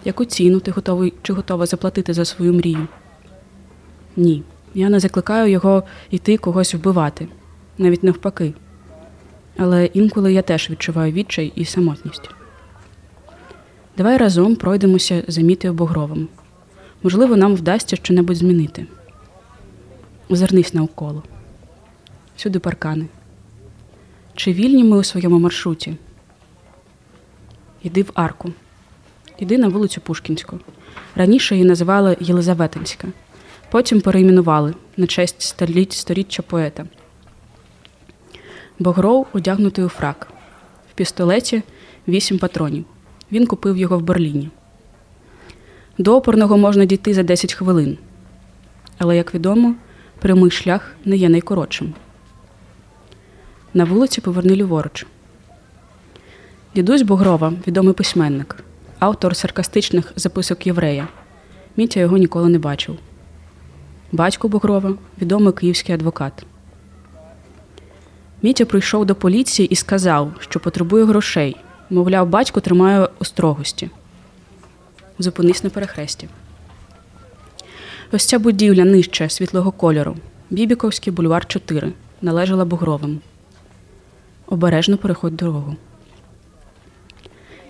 [0.06, 2.88] Яку ціну ти готовий чи готова заплатити за свою мрію?
[4.15, 4.43] Ні.
[4.74, 7.28] Я не закликаю його йти когось вбивати,
[7.78, 8.54] навіть навпаки.
[9.58, 12.30] Але інколи я теж відчуваю відчай і самотність.
[13.97, 16.28] Давай разом пройдемося за Мітою Богровим.
[17.04, 18.86] Можливо, нам вдасться щонебудь змінити.
[20.30, 21.24] Озирнись навколо.
[22.36, 23.06] Всюди паркани.
[24.36, 25.95] Чи вільні ми у своєму маршруті?
[27.84, 28.52] Йди в арку.
[29.39, 30.60] Йди на вулицю Пушкінську.
[31.15, 33.08] Раніше її називали Єлизаветинська.
[33.71, 36.86] Потім перейменували на честь століть, сторіччя поета.
[38.79, 40.27] Богров одягнутий у фрак.
[40.91, 41.63] В пістолеті
[42.07, 42.86] вісім патронів.
[43.31, 44.49] Він купив його в Берліні.
[45.97, 47.97] До опорного можна дійти за 10 хвилин.
[48.97, 49.75] Але, як відомо,
[50.19, 51.93] прямий шлях не є найкоротшим.
[53.73, 55.05] На вулиці поверни ліворуч.
[56.75, 58.63] Дідусь Богрова, відомий письменник,
[58.99, 61.07] автор саркастичних записок єврея.
[61.77, 62.97] Мітя його ніколи не бачив.
[64.12, 66.45] Батько Богрова відомий київський адвокат.
[68.41, 71.58] Мітя прийшов до поліції і сказав, що потребує грошей.
[71.89, 73.89] Мовляв, батько тримає у строгості.
[75.19, 76.27] Зупинись на перехресті.
[78.12, 80.15] Ось ця будівля нижче світлого кольору.
[80.50, 81.94] Бібіковський бульвар 4.
[82.21, 83.19] Належала Бугровим.
[84.48, 85.75] Обережно переходь дорогу.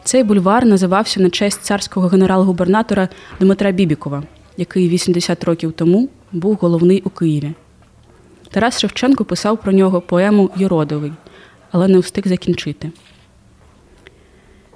[0.03, 3.09] Цей бульвар називався на честь царського генерал-губернатора
[3.39, 4.23] Дмитра Бібікова,
[4.61, 7.51] який 80 років тому був головний у Києві.
[8.51, 11.11] Тарас Шевченко писав про нього поему Єродовий,
[11.71, 12.91] але не встиг закінчити.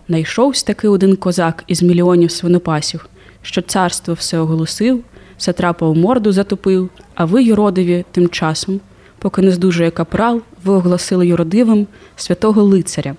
[0.07, 3.09] Найшовсь таки один козак із мільйонів свинопасів,
[3.41, 5.03] що царство все оголосив,
[5.37, 8.79] сатрапа у морду затопив, а ви, юродиві, тим часом,
[9.19, 13.15] поки не здужує капрал, ви оголосили юродивим святого лицаря.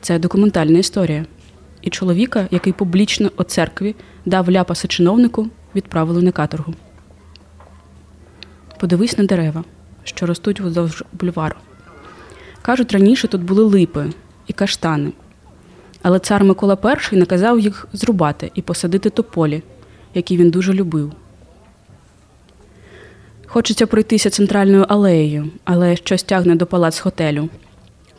[0.00, 1.26] Це документальна історія.
[1.82, 3.94] І чоловіка, який публічно о церкві
[4.26, 6.74] дав ляпаса чиновнику, відправили на каторгу.
[8.78, 9.64] Подивись на дерева,
[10.04, 11.56] що ростуть вздовж бульвару.
[12.62, 14.06] Кажуть, раніше тут були липи
[14.46, 15.12] і каштани.
[16.02, 16.78] Але цар Микола
[17.12, 19.62] І наказав їх зрубати і посадити тополі,
[20.14, 21.12] які він дуже любив.
[23.46, 27.48] Хочеться пройтися центральною алеєю, але щось тягне до палац готелю.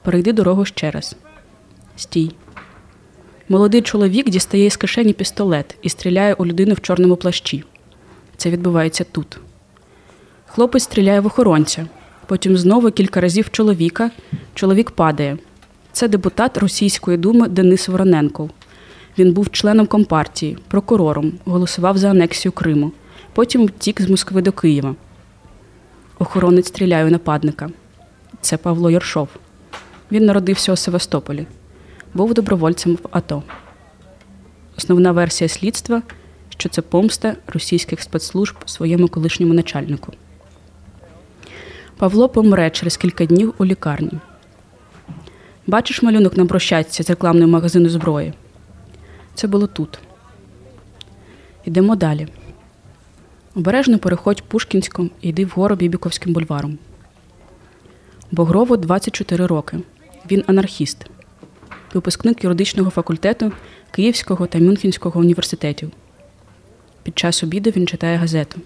[0.02, 1.16] Перейди дорогу ще раз.
[1.96, 2.32] Стій.
[3.52, 7.64] Молодий чоловік дістає з кишені пістолет і стріляє у людину в чорному плащі.
[8.38, 9.40] Це відбувається тут.
[10.46, 11.88] Хлопець стріляє в охоронця.
[12.26, 14.12] Потім знову кілька разів чоловіка.
[14.54, 15.38] Чоловік падає.
[15.92, 18.50] Це депутат Російської думи Денис Вороненков.
[19.18, 22.92] Він був членом компартії, прокурором, голосував за анексію Криму.
[23.34, 24.96] Потім втік з Москви до Києва.
[26.20, 27.70] Охоронець стріляє у нападника.
[28.42, 29.28] Це Павло Яршов.
[30.12, 31.46] Він народився у Севастополі.
[32.14, 33.44] Був добровольцем в АТО.
[34.78, 36.02] Основна версія слідства,
[36.50, 40.14] що це помста російських спецслужб своєму колишньому начальнику.
[41.98, 44.12] Павло помре через кілька днів у лікарні.
[45.68, 48.34] Бачиш малюнок на брощатці з рекламного магазину зброї?
[49.36, 50.00] Це було тут.
[51.66, 52.28] Йдемо далі.
[53.56, 56.78] Обережно переходь Пушкінськом і йди вгору Бібіковським бульваром.
[58.32, 59.78] Богрову 24 роки.
[60.32, 61.10] Він анархіст,
[61.94, 63.52] випускник юридичного факультету
[63.92, 65.92] Київського та Мюнхенського університетів.
[67.04, 68.60] Під час обіду він читає газету.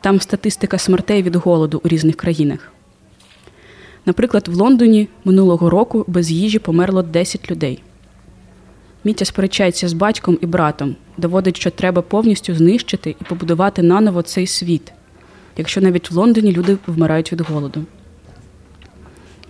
[0.00, 2.72] Там статистика смертей від голоду у різних країнах.
[4.06, 7.82] Наприклад, в Лондоні минулого року без їжі померло 10 людей.
[9.04, 14.46] Мітя сперечається з батьком і братом, доводить, що треба повністю знищити і побудувати наново цей
[14.46, 14.92] світ,
[15.56, 17.84] якщо навіть в Лондоні люди вмирають від голоду.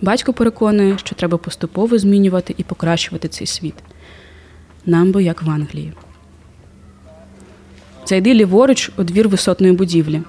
[0.01, 3.73] Батько переконує, що треба поступово змінювати і покращувати цей світ.
[4.85, 5.93] Нам бо як в Англії.
[8.05, 10.21] Зайди ліворуч у двір висотної будівлі.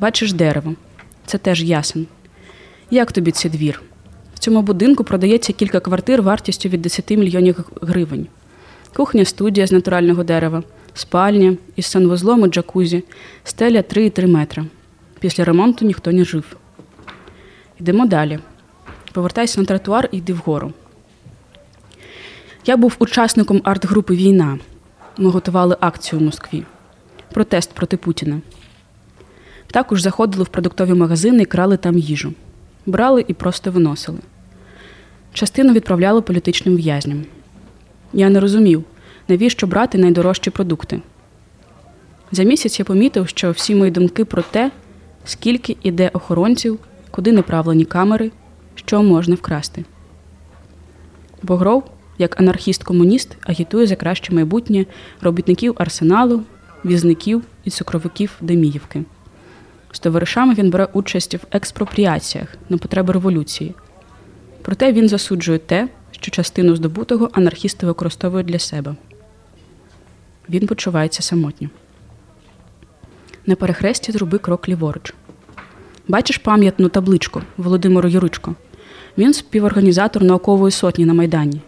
[0.00, 0.74] Бачиш дерево.
[1.26, 2.06] Це теж ясен.
[2.90, 3.82] Як тобі цей двір?
[4.34, 8.26] В цьому будинку продається кілька квартир вартістю від 10 мільйонів гривень.
[8.94, 10.62] Кухня студія з натурального дерева,
[10.94, 13.04] спальня із санвузлом у джакузі,
[13.44, 14.64] стеля 3,3 метра.
[15.20, 16.56] Після ремонту ніхто не жив.
[17.82, 18.38] Йдемо далі.
[19.12, 20.72] Повертайся на тротуар і йди вгору.
[22.66, 24.58] Я був учасником арт-групи Війна.
[25.18, 26.64] Ми готували акцію в Москві.
[27.32, 28.40] Протест проти Путіна.
[29.66, 32.32] Також заходили в продуктові магазини і крали там їжу.
[32.86, 34.18] Брали і просто виносили.
[35.32, 37.24] Частину відправляли політичним в'язням.
[38.12, 38.84] Я не розумів,
[39.28, 41.00] навіщо брати найдорожчі продукти.
[42.32, 44.70] За місяць я помітив, що всі мої думки про те,
[45.24, 46.78] скільки іде охоронців,
[47.12, 48.30] куди направлені камери,
[48.74, 49.84] що можна вкрасти.
[51.42, 51.84] Богров,
[52.18, 54.86] як анархіст-комуніст, агітує за краще майбутнє
[55.20, 56.42] робітників арсеналу,
[56.84, 59.04] візників і цукровиків Деміївки.
[59.92, 63.74] З товаришами він бере участь в експропріаціях на потреби революції.
[64.62, 68.94] Проте він засуджує те, що частину здобутого анархісти використовують для себе.
[70.48, 71.68] Він почувається самотньо.
[73.46, 75.14] На перехресті зроби крок ліворуч.
[76.08, 78.54] Бачиш пам'ятну табличку Володимиру Юричко.
[79.18, 81.60] Він співорганізатор наукової сотні на Майдані,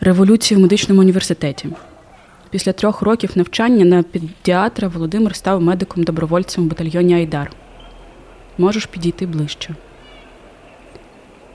[0.00, 1.68] революції в медичному університеті.
[2.50, 7.52] Після трьох років навчання на педіатра Володимир став медиком-добровольцем в батальйоні Айдар.
[8.58, 9.74] Можеш підійти ближче.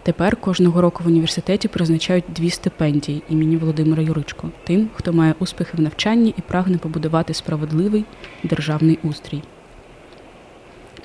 [0.04, 5.78] Тепер кожного року в університеті призначають дві стипендії імені Володимира Юричко тим, хто має успіхи
[5.78, 8.06] в навчанні і прагне побудувати справедливий
[8.44, 9.44] державний устрій.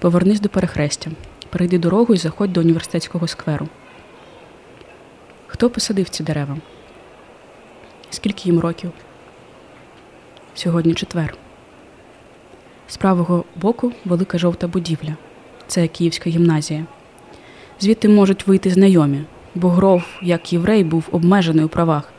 [0.00, 1.10] Повернись до перехрестя,
[1.50, 3.68] перейди дорогу і заходь до університетського скверу.
[5.46, 6.56] Хто посадив ці дерева?
[8.10, 8.90] Скільки їм років?
[10.54, 11.36] Сьогодні четвер.
[12.88, 15.16] З правого боку велика жовта будівля.
[15.66, 16.86] Це Київська гімназія.
[17.80, 19.24] Звідти можуть вийти знайомі.
[19.54, 22.12] Богров, як єврей, був обмежений у правах,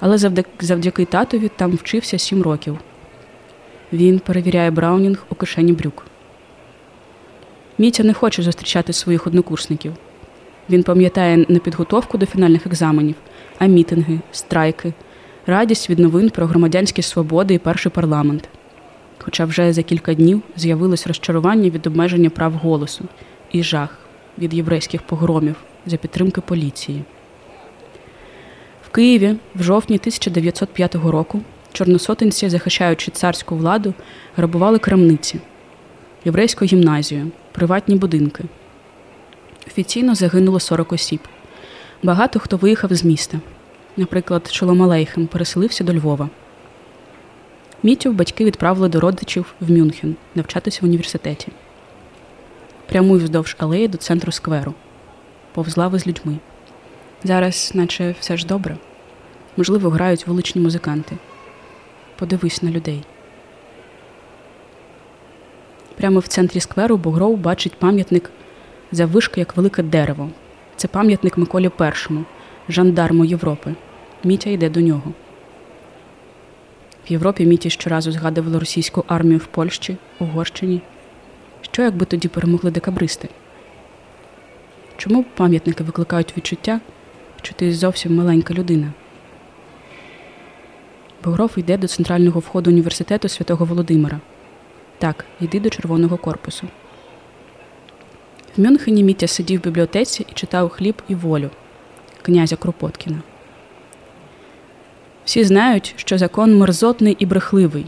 [0.00, 0.18] але
[0.60, 2.78] завдяки татові там вчився сім років.
[3.92, 6.04] Він перевіряє Браунінг у кишені брюк.
[7.78, 9.92] Мітя не хоче зустрічати своїх однокурсників.
[10.70, 13.14] Він пам'ятає не підготовку до фінальних екзаменів,
[13.58, 14.92] а мітинги, страйки,
[15.46, 18.48] радість від новин про громадянські свободи і перший парламент.
[19.18, 23.04] Хоча вже за кілька днів з'явилось розчарування від обмеження прав голосу
[23.52, 23.98] і жах
[24.38, 25.56] від єврейських погромів
[25.86, 27.02] за підтримки поліції.
[28.86, 31.40] В Києві в жовтні 1905 року
[31.72, 33.94] чорносотенці, захищаючи царську владу,
[34.36, 35.40] грабували крамниці,
[36.24, 38.44] єврейську гімназію, приватні будинки.
[39.66, 41.20] Офіційно загинуло 40 осіб.
[42.02, 43.40] Багато хто виїхав з міста.
[43.96, 46.28] Наприклад, Шоломалейхем переселився до Львова.
[47.82, 51.48] Мітю батьки відправили до родичів в Мюнхен навчатися в університеті.
[52.86, 54.74] Прямуй вздовж алеї до центру скверу,
[55.52, 56.36] повз лави з людьми.
[57.24, 58.76] Зараз, наче все ж добре.
[59.56, 61.16] Можливо, грають вуличні музиканти.
[62.16, 63.04] Подивись на людей.
[66.02, 68.30] Прямо в центрі скверу Богров бачить пам'ятник
[68.92, 70.30] заввишки як велике дерево.
[70.76, 72.12] Це пам'ятник Миколі І,
[72.68, 73.74] жандарму Європи.
[74.24, 75.12] Мітя йде до нього.
[77.08, 80.80] В Європі Міті щоразу згадували російську армію в Польщі, Угорщині.
[81.60, 83.28] Що якби тоді перемогли декабристи?
[84.96, 86.80] Чому пам'ятники викликають відчуття,
[87.42, 88.92] що ти зовсім маленька людина?
[91.24, 94.20] Богров йде до центрального входу університету святого Володимира.
[95.02, 96.66] Так, йди до червоного корпусу.
[98.56, 101.50] В Мюнхені Мітя сидів в бібліотеці і читав хліб і волю
[102.22, 103.22] князя Кропоткіна.
[105.24, 107.86] Всі знають, що закон мерзотний і брехливий,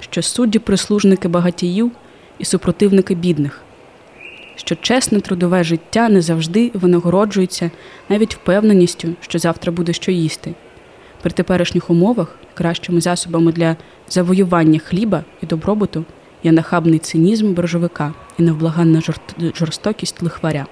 [0.00, 1.92] що судді прислужники багатіїв
[2.38, 3.60] і супротивники бідних,
[4.54, 7.70] що чесне трудове життя не завжди винагороджується
[8.08, 10.54] навіть впевненістю, що завтра буде що їсти.
[11.22, 13.76] При теперішніх умовах кращими засобами для
[14.08, 16.04] завоювання хліба і добробуту
[16.46, 19.02] є нахабний цинізм боржовика і невблаганна
[19.54, 20.66] жорстокість лихваря.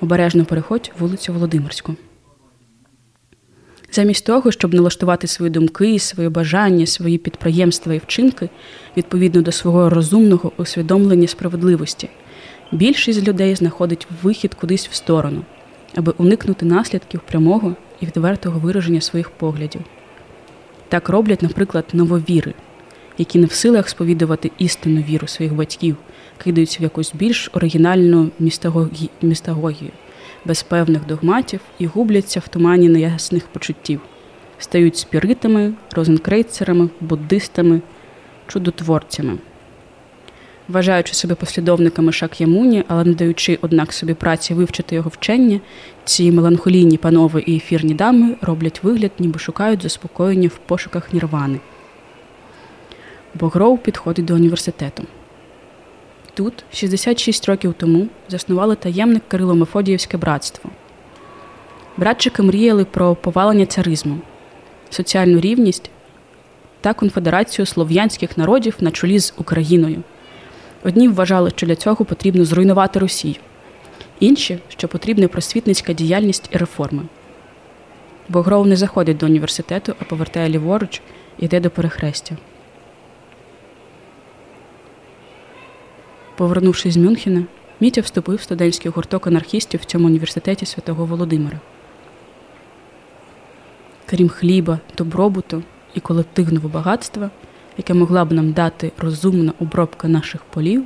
[0.00, 1.94] Обережно переходь вулицю Володимирську.
[3.92, 8.48] Замість того, щоб налаштувати свої думки, свої бажання, свої підприємства і вчинки
[8.96, 12.08] відповідно до свого розумного усвідомлення справедливості,
[12.72, 15.42] більшість людей знаходить вихід кудись в сторону,
[15.94, 19.80] аби уникнути наслідків прямого і відвертого вираження своїх поглядів.
[20.88, 22.54] Так роблять, наприклад, нововіри,
[23.18, 25.96] які не в силах сповідувати істинну віру своїх батьків,
[26.38, 28.30] кидаються в якусь більш оригінальну
[29.22, 29.90] містагогію
[30.44, 34.00] без певних догматів і губляться в тумані неясних почуттів,
[34.58, 37.80] стають спіритами, розенкрейцерами, буддистами,
[38.46, 39.38] чудотворцями.
[40.68, 45.60] Вважаючи себе послідовниками Шак'ямуні, але не даючи, однак, собі праці вивчити його вчення,
[46.04, 51.58] ці меланхолійні панови і ефірні дами роблять вигляд, ніби шукають заспокоєння в пошуках нірвани.
[53.34, 55.02] Богров підходить до університету.
[56.34, 60.70] Тут, 66 років тому, заснували таємне Кирило Мефодіївське братство.
[61.96, 64.18] Братчики мріяли про повалення царизму,
[64.90, 65.90] соціальну рівність
[66.80, 70.02] та конфедерацію слов'янських народів на чолі з Україною.
[70.84, 73.34] Одні вважали, що для цього потрібно зруйнувати Росію,
[74.20, 77.02] інші, що потрібна просвітницька діяльність і реформи.
[78.28, 81.02] Богров не заходить до університету, а повертає ліворуч
[81.38, 82.36] і йде до перехрестя.
[86.38, 87.44] Повернувшись з Мюнхена,
[87.80, 91.60] Мітя вступив в студентський гурток анархістів в цьому університеті святого Володимира.
[94.06, 95.62] Крім хліба, добробуту
[95.94, 97.30] і колективного багатства,
[97.76, 100.84] яке могла б нам дати розумна обробка наших полів,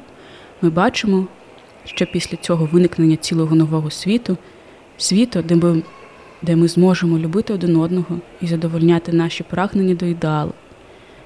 [0.63, 1.27] ми бачимо,
[1.85, 4.37] що після цього виникнення цілого нового світу,
[4.97, 5.83] світу, де ми,
[6.43, 10.53] де ми зможемо любити один одного і задовольняти наші прагнення до ідеалу,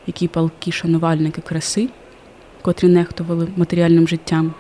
[0.07, 1.89] які палкі шанувальники краси
[2.67, 4.55] котрі нехтували матеріальним життям,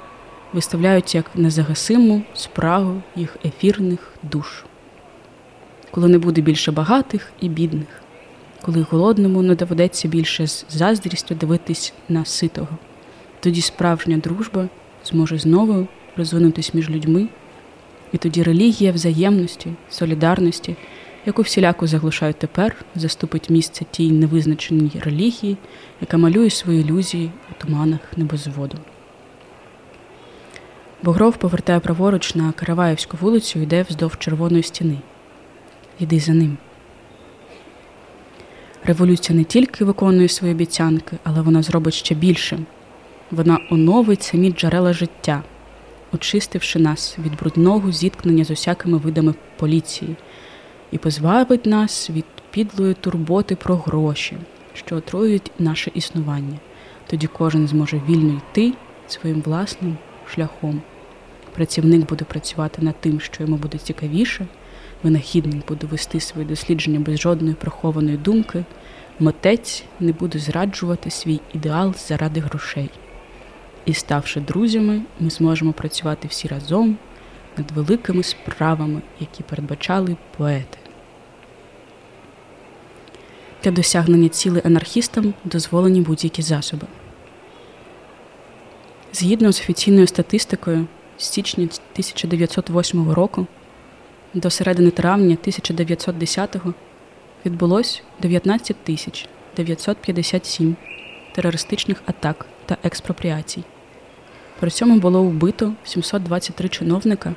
[0.52, 4.64] виставляють як незагасиму спрагу їх ефірних душ.
[5.90, 8.02] Коли не буде більше багатих і бідних,
[8.62, 12.68] коли голодному не доведеться більше з заздрістю дивитись на ситого,
[13.40, 14.68] тоді справжня дружба
[15.04, 15.86] зможе знову
[16.16, 17.28] розвинутись між людьми,
[18.12, 20.76] і тоді релігія взаємності, солідарності
[21.26, 25.56] яку всіляко заглушають тепер, заступить місце тій невизначеній релігії,
[26.00, 28.78] яка малює свої ілюзії у туманах небозводу.
[31.02, 34.98] Богров повертає праворуч на Караваївську вулицю і йде вздовж червоної стіни.
[35.98, 36.56] Йди за ним.
[38.84, 42.58] Революція не тільки виконує свої обіцянки, але вона зробить ще більше.
[43.30, 45.42] Вона оновить самі джерела життя,
[46.12, 50.16] очистивши нас від брудного зіткнення з усякими видами поліції,
[50.90, 54.36] і позбавить нас від підлої турботи про гроші,
[54.74, 56.58] що отруюють наше існування.
[57.06, 58.72] Тоді кожен зможе вільно йти
[59.06, 59.96] своїм власним
[60.34, 60.82] шляхом,
[61.56, 64.46] Працівник буде працювати над тим, що йому буде цікавіше,
[65.02, 68.64] винахідник буде вести свої дослідження без жодної прихованої думки,
[69.20, 72.90] митець не буде зраджувати свій ідеал заради грошей.
[73.84, 76.98] І, ставши друзями, ми зможемо працювати всі разом
[77.58, 80.78] над великими справами, які передбачали поети.
[83.64, 86.86] Для досягнення цілей анархістам дозволені будь-які засоби.
[89.12, 90.86] Згідно з офіційною статистикою,
[91.18, 93.46] з січня 1908 року
[94.34, 96.74] до середини травня 1910-го
[97.46, 100.76] відбулось 19 тисяч 957
[101.34, 103.64] терористичних атак та експропріацій.
[104.60, 107.34] При цьому було вбито 723 чиновника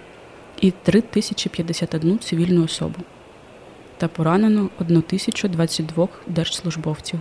[0.61, 2.99] і 3051 цивільну особу
[3.97, 7.19] та поранено 1022 держслужбовців,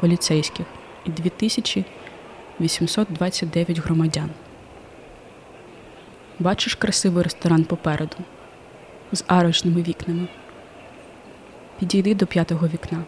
[0.00, 0.66] поліцейських
[1.04, 4.30] і 2829 громадян.
[6.38, 8.16] Бачиш красивий ресторан попереду
[9.12, 10.28] з арочними вікнами.
[11.78, 13.04] Підійди до п'ятого вікна.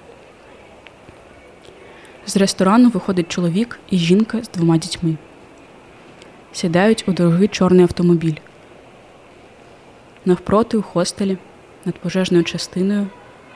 [2.26, 5.16] З ресторану виходить чоловік і жінка з двома дітьми.
[6.52, 8.36] Сідають у дорогий чорний автомобіль.
[10.24, 11.38] Навпроти у хостелі
[11.84, 13.06] над пожежною частиною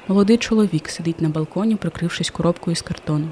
[0.09, 3.29] молодий чоловік сидить на балконі, прикрившись коробкою з картону.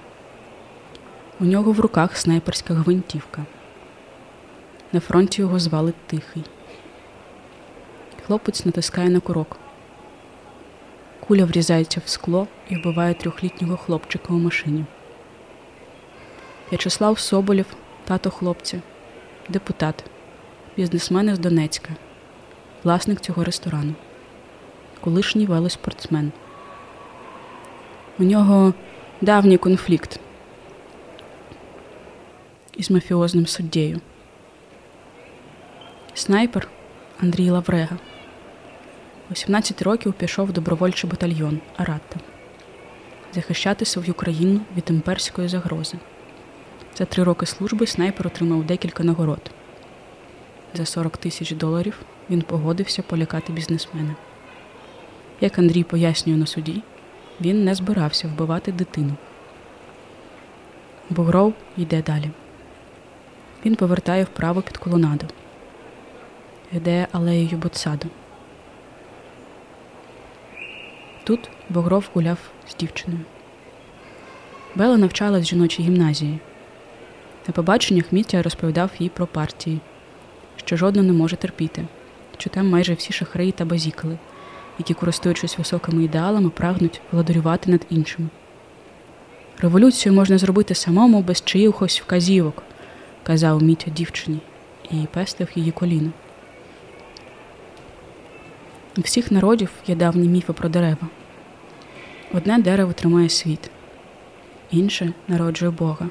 [1.40, 3.44] У нього в руках снайперська гвинтівка.
[4.92, 6.44] На фронті його звали Тихий.
[8.26, 9.56] Хлопець натискає на курок.
[11.20, 14.84] Куля врізається в скло і вбиває трьохлітнього хлопчика у машині.
[16.70, 17.66] В'ячеслав Соболєв,
[18.04, 18.80] тато хлопця,
[19.48, 20.04] депутат,
[20.76, 21.90] бізнесмен з Донецька,
[22.84, 23.94] власник цього ресторану,
[25.00, 26.32] колишній велоспортсмен.
[28.18, 28.74] У нього
[29.20, 30.20] давній конфлікт
[32.76, 34.00] із мафіозним суддєю.
[36.14, 36.68] Снайпер
[37.20, 37.96] Андрій Лаврега.
[39.30, 42.20] 18 років пішов в добровольчий батальйон Аратта
[43.34, 45.98] захищати свою країну від імперської загрози.
[46.96, 49.50] За три роки служби снайпер отримав декілька нагород.
[50.74, 54.14] За 40 тисяч доларів він погодився полякати бізнесмена.
[55.40, 56.82] Як Андрій пояснює на суді,
[57.40, 59.14] він не збирався вбивати дитину.
[61.10, 62.30] Бугров йде далі.
[63.64, 65.26] Він повертає вправо під колонаду.
[66.72, 68.08] Йде алеєю Ботсаду.
[71.24, 73.24] Тут Богров гуляв з дівчиною.
[74.74, 76.38] Бела навчалась в жіночій гімназії.
[77.46, 79.80] На побаченнях Мітя розповідав їй про партії,
[80.56, 81.86] що жодна не може терпіти,
[82.44, 84.18] що там майже всі шахраї та базікали,
[84.78, 88.28] які, користуючись високими ідеалами, прагнуть владарювати над іншими.
[89.58, 92.62] Революцію можна зробити самому без чиїхось вказівок,
[93.22, 94.38] казав Мітя дівчині
[94.90, 96.10] і пестив її коліно.
[98.96, 101.08] У всіх народів є давні міфи про дерева.
[102.32, 103.70] Одне дерево тримає світ,
[104.70, 106.08] інше народжує Бога.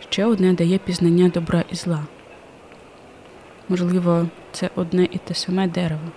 [0.00, 2.06] Ще одне дає пізнання добра і зла.
[3.70, 6.08] Можливо, це одне і те саме дерево,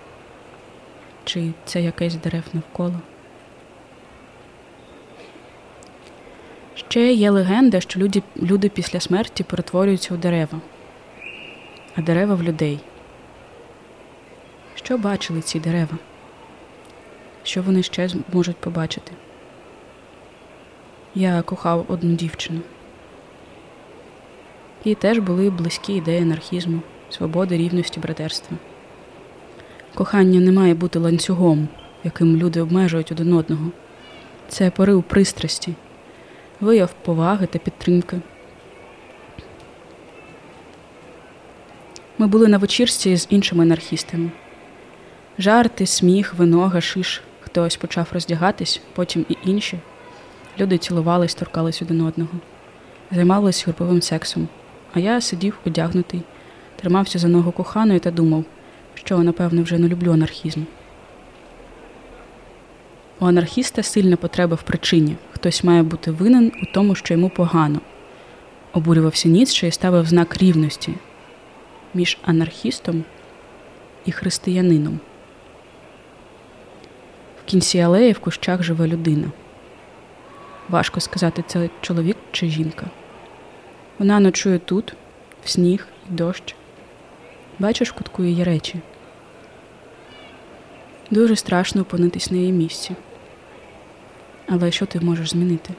[1.24, 3.00] чи це якесь дерев навколо.
[6.74, 10.60] Ще є легенда, що люди, люди після смерті перетворюються у дерева,
[11.96, 12.80] а дерева в людей.
[14.74, 15.98] Що бачили ці дерева?
[17.42, 19.12] Що вони ще можуть побачити?
[21.14, 22.60] Я кохав одну дівчину.
[24.84, 26.80] Їй теж були близькі ідеї анархізму,
[27.14, 28.56] свободи, рівності, братерства.
[29.94, 31.68] Кохання не має бути ланцюгом,
[32.04, 33.70] яким люди обмежують один одного.
[34.48, 35.74] Це порив пристрасті,
[36.60, 38.20] вияв поваги та підтримки.
[42.18, 44.30] Ми були на вечірці з іншими анархістами.
[45.38, 47.22] Жарти, сміх, вино, гашиш.
[47.40, 49.78] Хтось почав роздягатись, потім і інші.
[50.58, 52.30] Люди цілувались, торкались один одного,
[53.12, 54.48] займалися груповим сексом.
[54.94, 56.22] А я сидів одягнутий,
[56.84, 58.44] тримався за ногу коханої та думав,
[58.94, 60.62] що, напевно, вже не люблю анархізм.
[63.20, 65.16] У анархіста сильна потреба в причині.
[65.32, 67.80] Хтось має бути винен у тому, що йому погано.
[68.72, 70.94] Обурювався Ніцше і ставив знак рівності
[71.94, 73.04] між анархістом
[74.04, 75.00] і християнином.
[77.42, 79.26] В кінці алеї в кущах живе людина.
[80.68, 82.86] Важко сказати, це чоловік чи жінка.
[83.98, 84.94] Вона ночує тут,
[85.44, 86.56] в сніг і дощ.
[87.58, 88.80] Бачиш, в кутку її речі.
[91.10, 92.96] Дуже страшно опинитись на її місці.
[94.48, 95.74] Але що ти можеш змінити?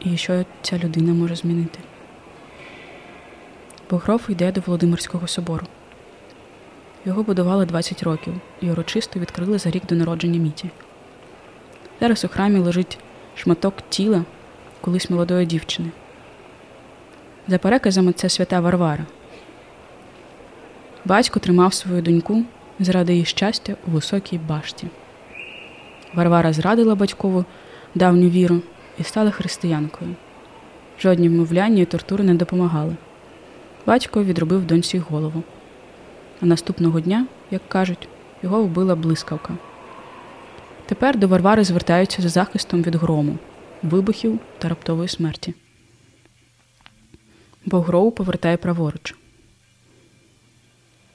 [0.00, 1.78] І що ця людина може змінити?
[3.90, 5.66] Богров йде до Володимирського собору.
[7.04, 10.70] Його будували 20 років і урочисто відкрили за рік до народження міті.
[12.00, 12.98] Зараз у храмі лежить
[13.36, 14.24] шматок тіла
[14.80, 15.90] колись молодої дівчини.
[17.48, 19.06] За переказами це свята Варвара.
[21.06, 22.44] Батько тримав свою доньку
[22.78, 24.86] заради її щастя у високій башті.
[26.14, 27.44] Варвара зрадила батькову
[27.94, 28.60] давню віру
[28.98, 30.14] і стала християнкою.
[31.00, 32.96] Жодні вмовляння і тортури не допомагали.
[33.86, 35.42] Батько відробив доньці голову.
[36.40, 38.08] А наступного дня, як кажуть,
[38.42, 39.54] його вбила блискавка.
[40.86, 43.38] Тепер до Варвари звертаються за захистом від грому,
[43.82, 45.54] вибухів та раптової смерті.
[47.64, 49.15] Бо Гроу повертає праворуч.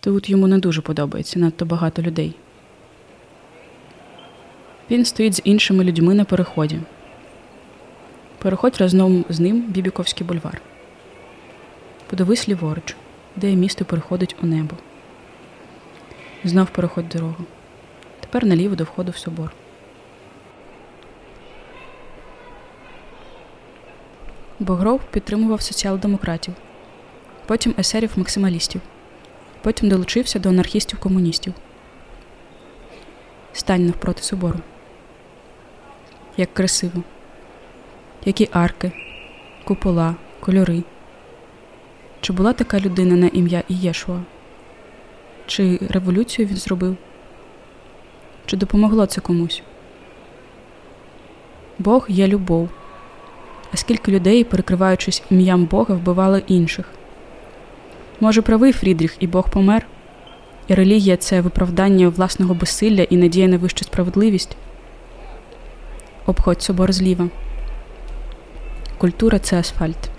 [0.04, 2.36] Тут йому не дуже подобається надто багато людей.
[4.92, 6.80] Він стоїть з іншими людьми на переході.
[8.38, 10.62] Переходь разом з ним Бібіковський бульвар.
[12.10, 12.96] Подивись ліворуч,
[13.36, 14.76] де місто переходить у небо.
[16.44, 17.46] Знов переходь дорогу.
[18.20, 19.52] Тепер наліво до входу в собор.
[24.60, 26.54] Богров підтримував соціал-демократів,
[27.46, 28.82] потім есерів максималістів,
[29.62, 31.54] потім долучився до анархістів-комуністів.
[33.54, 34.60] Стань навпроти собору.
[36.38, 37.04] Як красиво,
[38.26, 38.92] які арки,
[39.64, 40.84] купола, кольори.
[42.22, 44.20] Чи була така людина на ім'я Ієшуа?
[45.48, 46.98] Чи революцію він зробив?
[48.46, 49.64] Чи допомогло це комусь?
[51.80, 52.70] Бог є любов.
[53.74, 56.86] А скільки людей, перекриваючись ім'ям Бога, вбивали інших?
[58.22, 59.88] Може, правий Фрідріх і Бог помер?
[60.68, 64.58] І релігія це виправдання власного безсилля і надія на вищу справедливість?
[66.26, 67.30] Обходь собор зліва.
[68.98, 70.10] Культура це асфальт.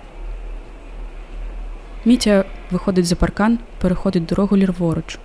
[2.05, 5.19] Мітя виходить за паркан, переходить дорогу лірворуч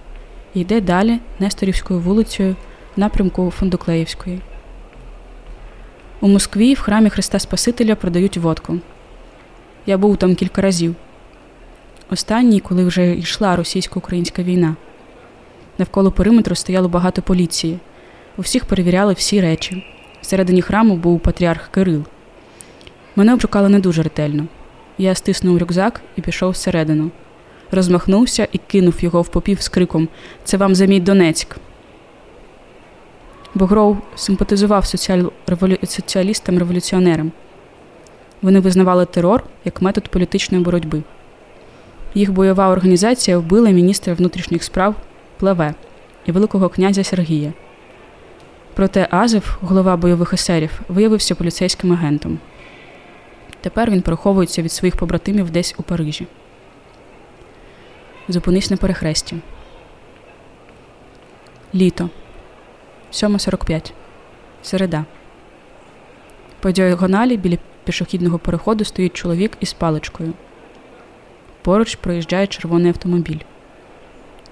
[0.53, 2.55] і йде далі Несторівською вулицею
[2.95, 4.41] в напрямку Фундуклеївської.
[6.21, 8.79] У Москві в храмі Христа Спасителя продають водку.
[9.85, 10.95] Я був там кілька разів.
[12.09, 14.75] Останній, коли вже йшла російсько-українська війна.
[15.77, 17.79] Навколо периметру стояло багато поліції.
[18.37, 19.85] У всіх перевіряли всі речі.
[20.21, 22.03] Всередині храму був патріарх Кирил.
[23.15, 24.45] Мене обшукали не дуже ретельно.
[24.97, 27.11] Я стиснув рюкзак і пішов всередину.
[27.71, 30.07] Розмахнувся і кинув його в попів з криком
[30.43, 31.57] Це вам за мій Донецьк.
[33.55, 35.31] Богров симпатизував соціал...
[35.47, 35.77] револю...
[35.83, 37.31] соціалістам-революціонерам.
[38.41, 41.03] Вони визнавали терор як метод політичної боротьби.
[42.13, 44.95] Їх бойова організація вбила міністра внутрішніх справ
[45.37, 45.73] Плеве
[46.25, 47.53] і Великого князя Сергія.
[48.73, 52.39] Проте Азов, голова бойових есерів, виявився поліцейським агентом.
[53.61, 56.27] Тепер він переховується від своїх побратимів десь у Парижі.
[58.27, 59.35] Зупинись на перехресті.
[61.75, 62.09] Літо.
[63.11, 63.91] 7.45.
[64.61, 65.05] Середа.
[66.59, 70.33] По діагоналі біля пішохідного переходу стоїть чоловік із паличкою.
[71.67, 73.39] Поруч проїжджає червоний автомобіль.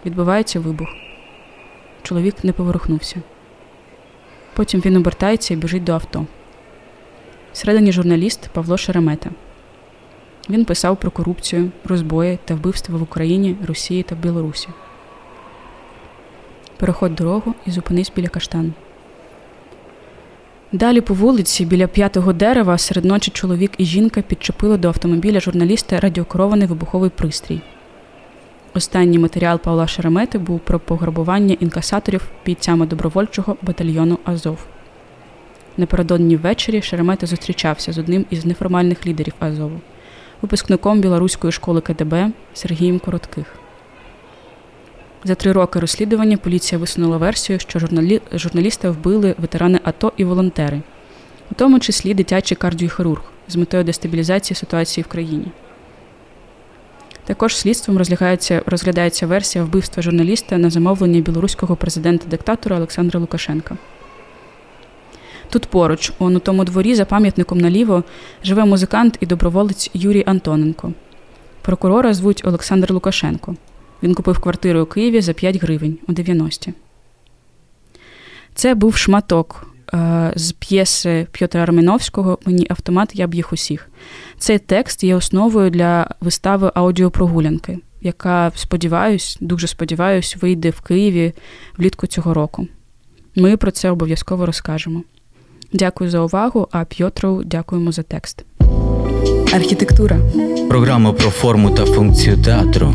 [0.05, 0.88] Відбувається вибух.
[2.03, 3.16] Чоловік не поворухнувся.
[4.53, 6.26] Потім він обертається і біжить до авто.
[7.53, 9.30] Всередині журналіст Павло Шеремета.
[10.49, 14.70] Він писав про корупцію, розбої та вбивства в Україні, Росії та Білорусі.
[16.78, 18.72] Переходь дорогу і зупинись біля каштану.
[20.76, 26.00] Далі по вулиці, біля п'ятого дерева, серед ночі чоловік і жінка підчепили до автомобіля журналіста
[26.00, 27.62] радіокерований вибуховий пристрій.
[28.74, 34.58] Останній матеріал Павла Шеремети був про пограбування інкасаторів бійцями добровольчого батальйону Азов.
[35.78, 39.80] Напередодні ввечері Шеремета зустрічався з одним із неформальних лідерів Азову,
[40.42, 43.64] випускником білоруської школи КДБ Сергієм Коротких.
[45.28, 48.22] За три роки розслідування поліція висунула версію, що журналі...
[48.34, 50.82] журналіста вбили ветерани АТО і волонтери,
[51.52, 55.46] у тому числі дитячий кардіохірург з метою дестабілізації ситуації в країні.
[57.24, 63.78] Також слідством розглядається, розглядається версія вбивства журналіста на замовлення білоруського президента-диктатора Олександра Лукашенка.
[65.50, 68.04] Тут поруч, он у тому дворі, за пам'ятником наліво,
[68.44, 70.94] живе музикант і доброволець Юрій Антоненко.
[71.62, 73.56] Прокурора звуть Олександр Лукашенко.
[74.04, 76.74] Він купив квартиру у Києві за 5 гривень у 90-ті.
[78.56, 83.89] Це був шматок е, з п'єси П'єтра Арміновського Мені автомат, я б їх усіх.
[84.38, 91.34] Цей текст є основою для вистави аудіопрогулянки, яка, сподіваюсь, дуже сподіваюсь, вийде в Києві
[91.78, 92.68] влітку цього року.
[93.36, 95.04] Ми про це обов'язково розкажемо.
[95.74, 98.46] Дякую за увагу, а П'єтру дякуємо за текст.
[99.54, 100.20] Архітектура
[100.70, 102.93] програма про форму та функцію театру,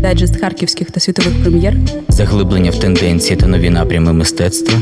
[0.00, 1.76] дайджест харківських та світових прем'єр,
[2.08, 4.80] заглиблення в тенденції та нові напрями мистецтва.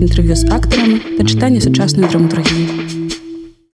[0.00, 2.68] інтерв'ю з акторами та читання сучасної драматургії.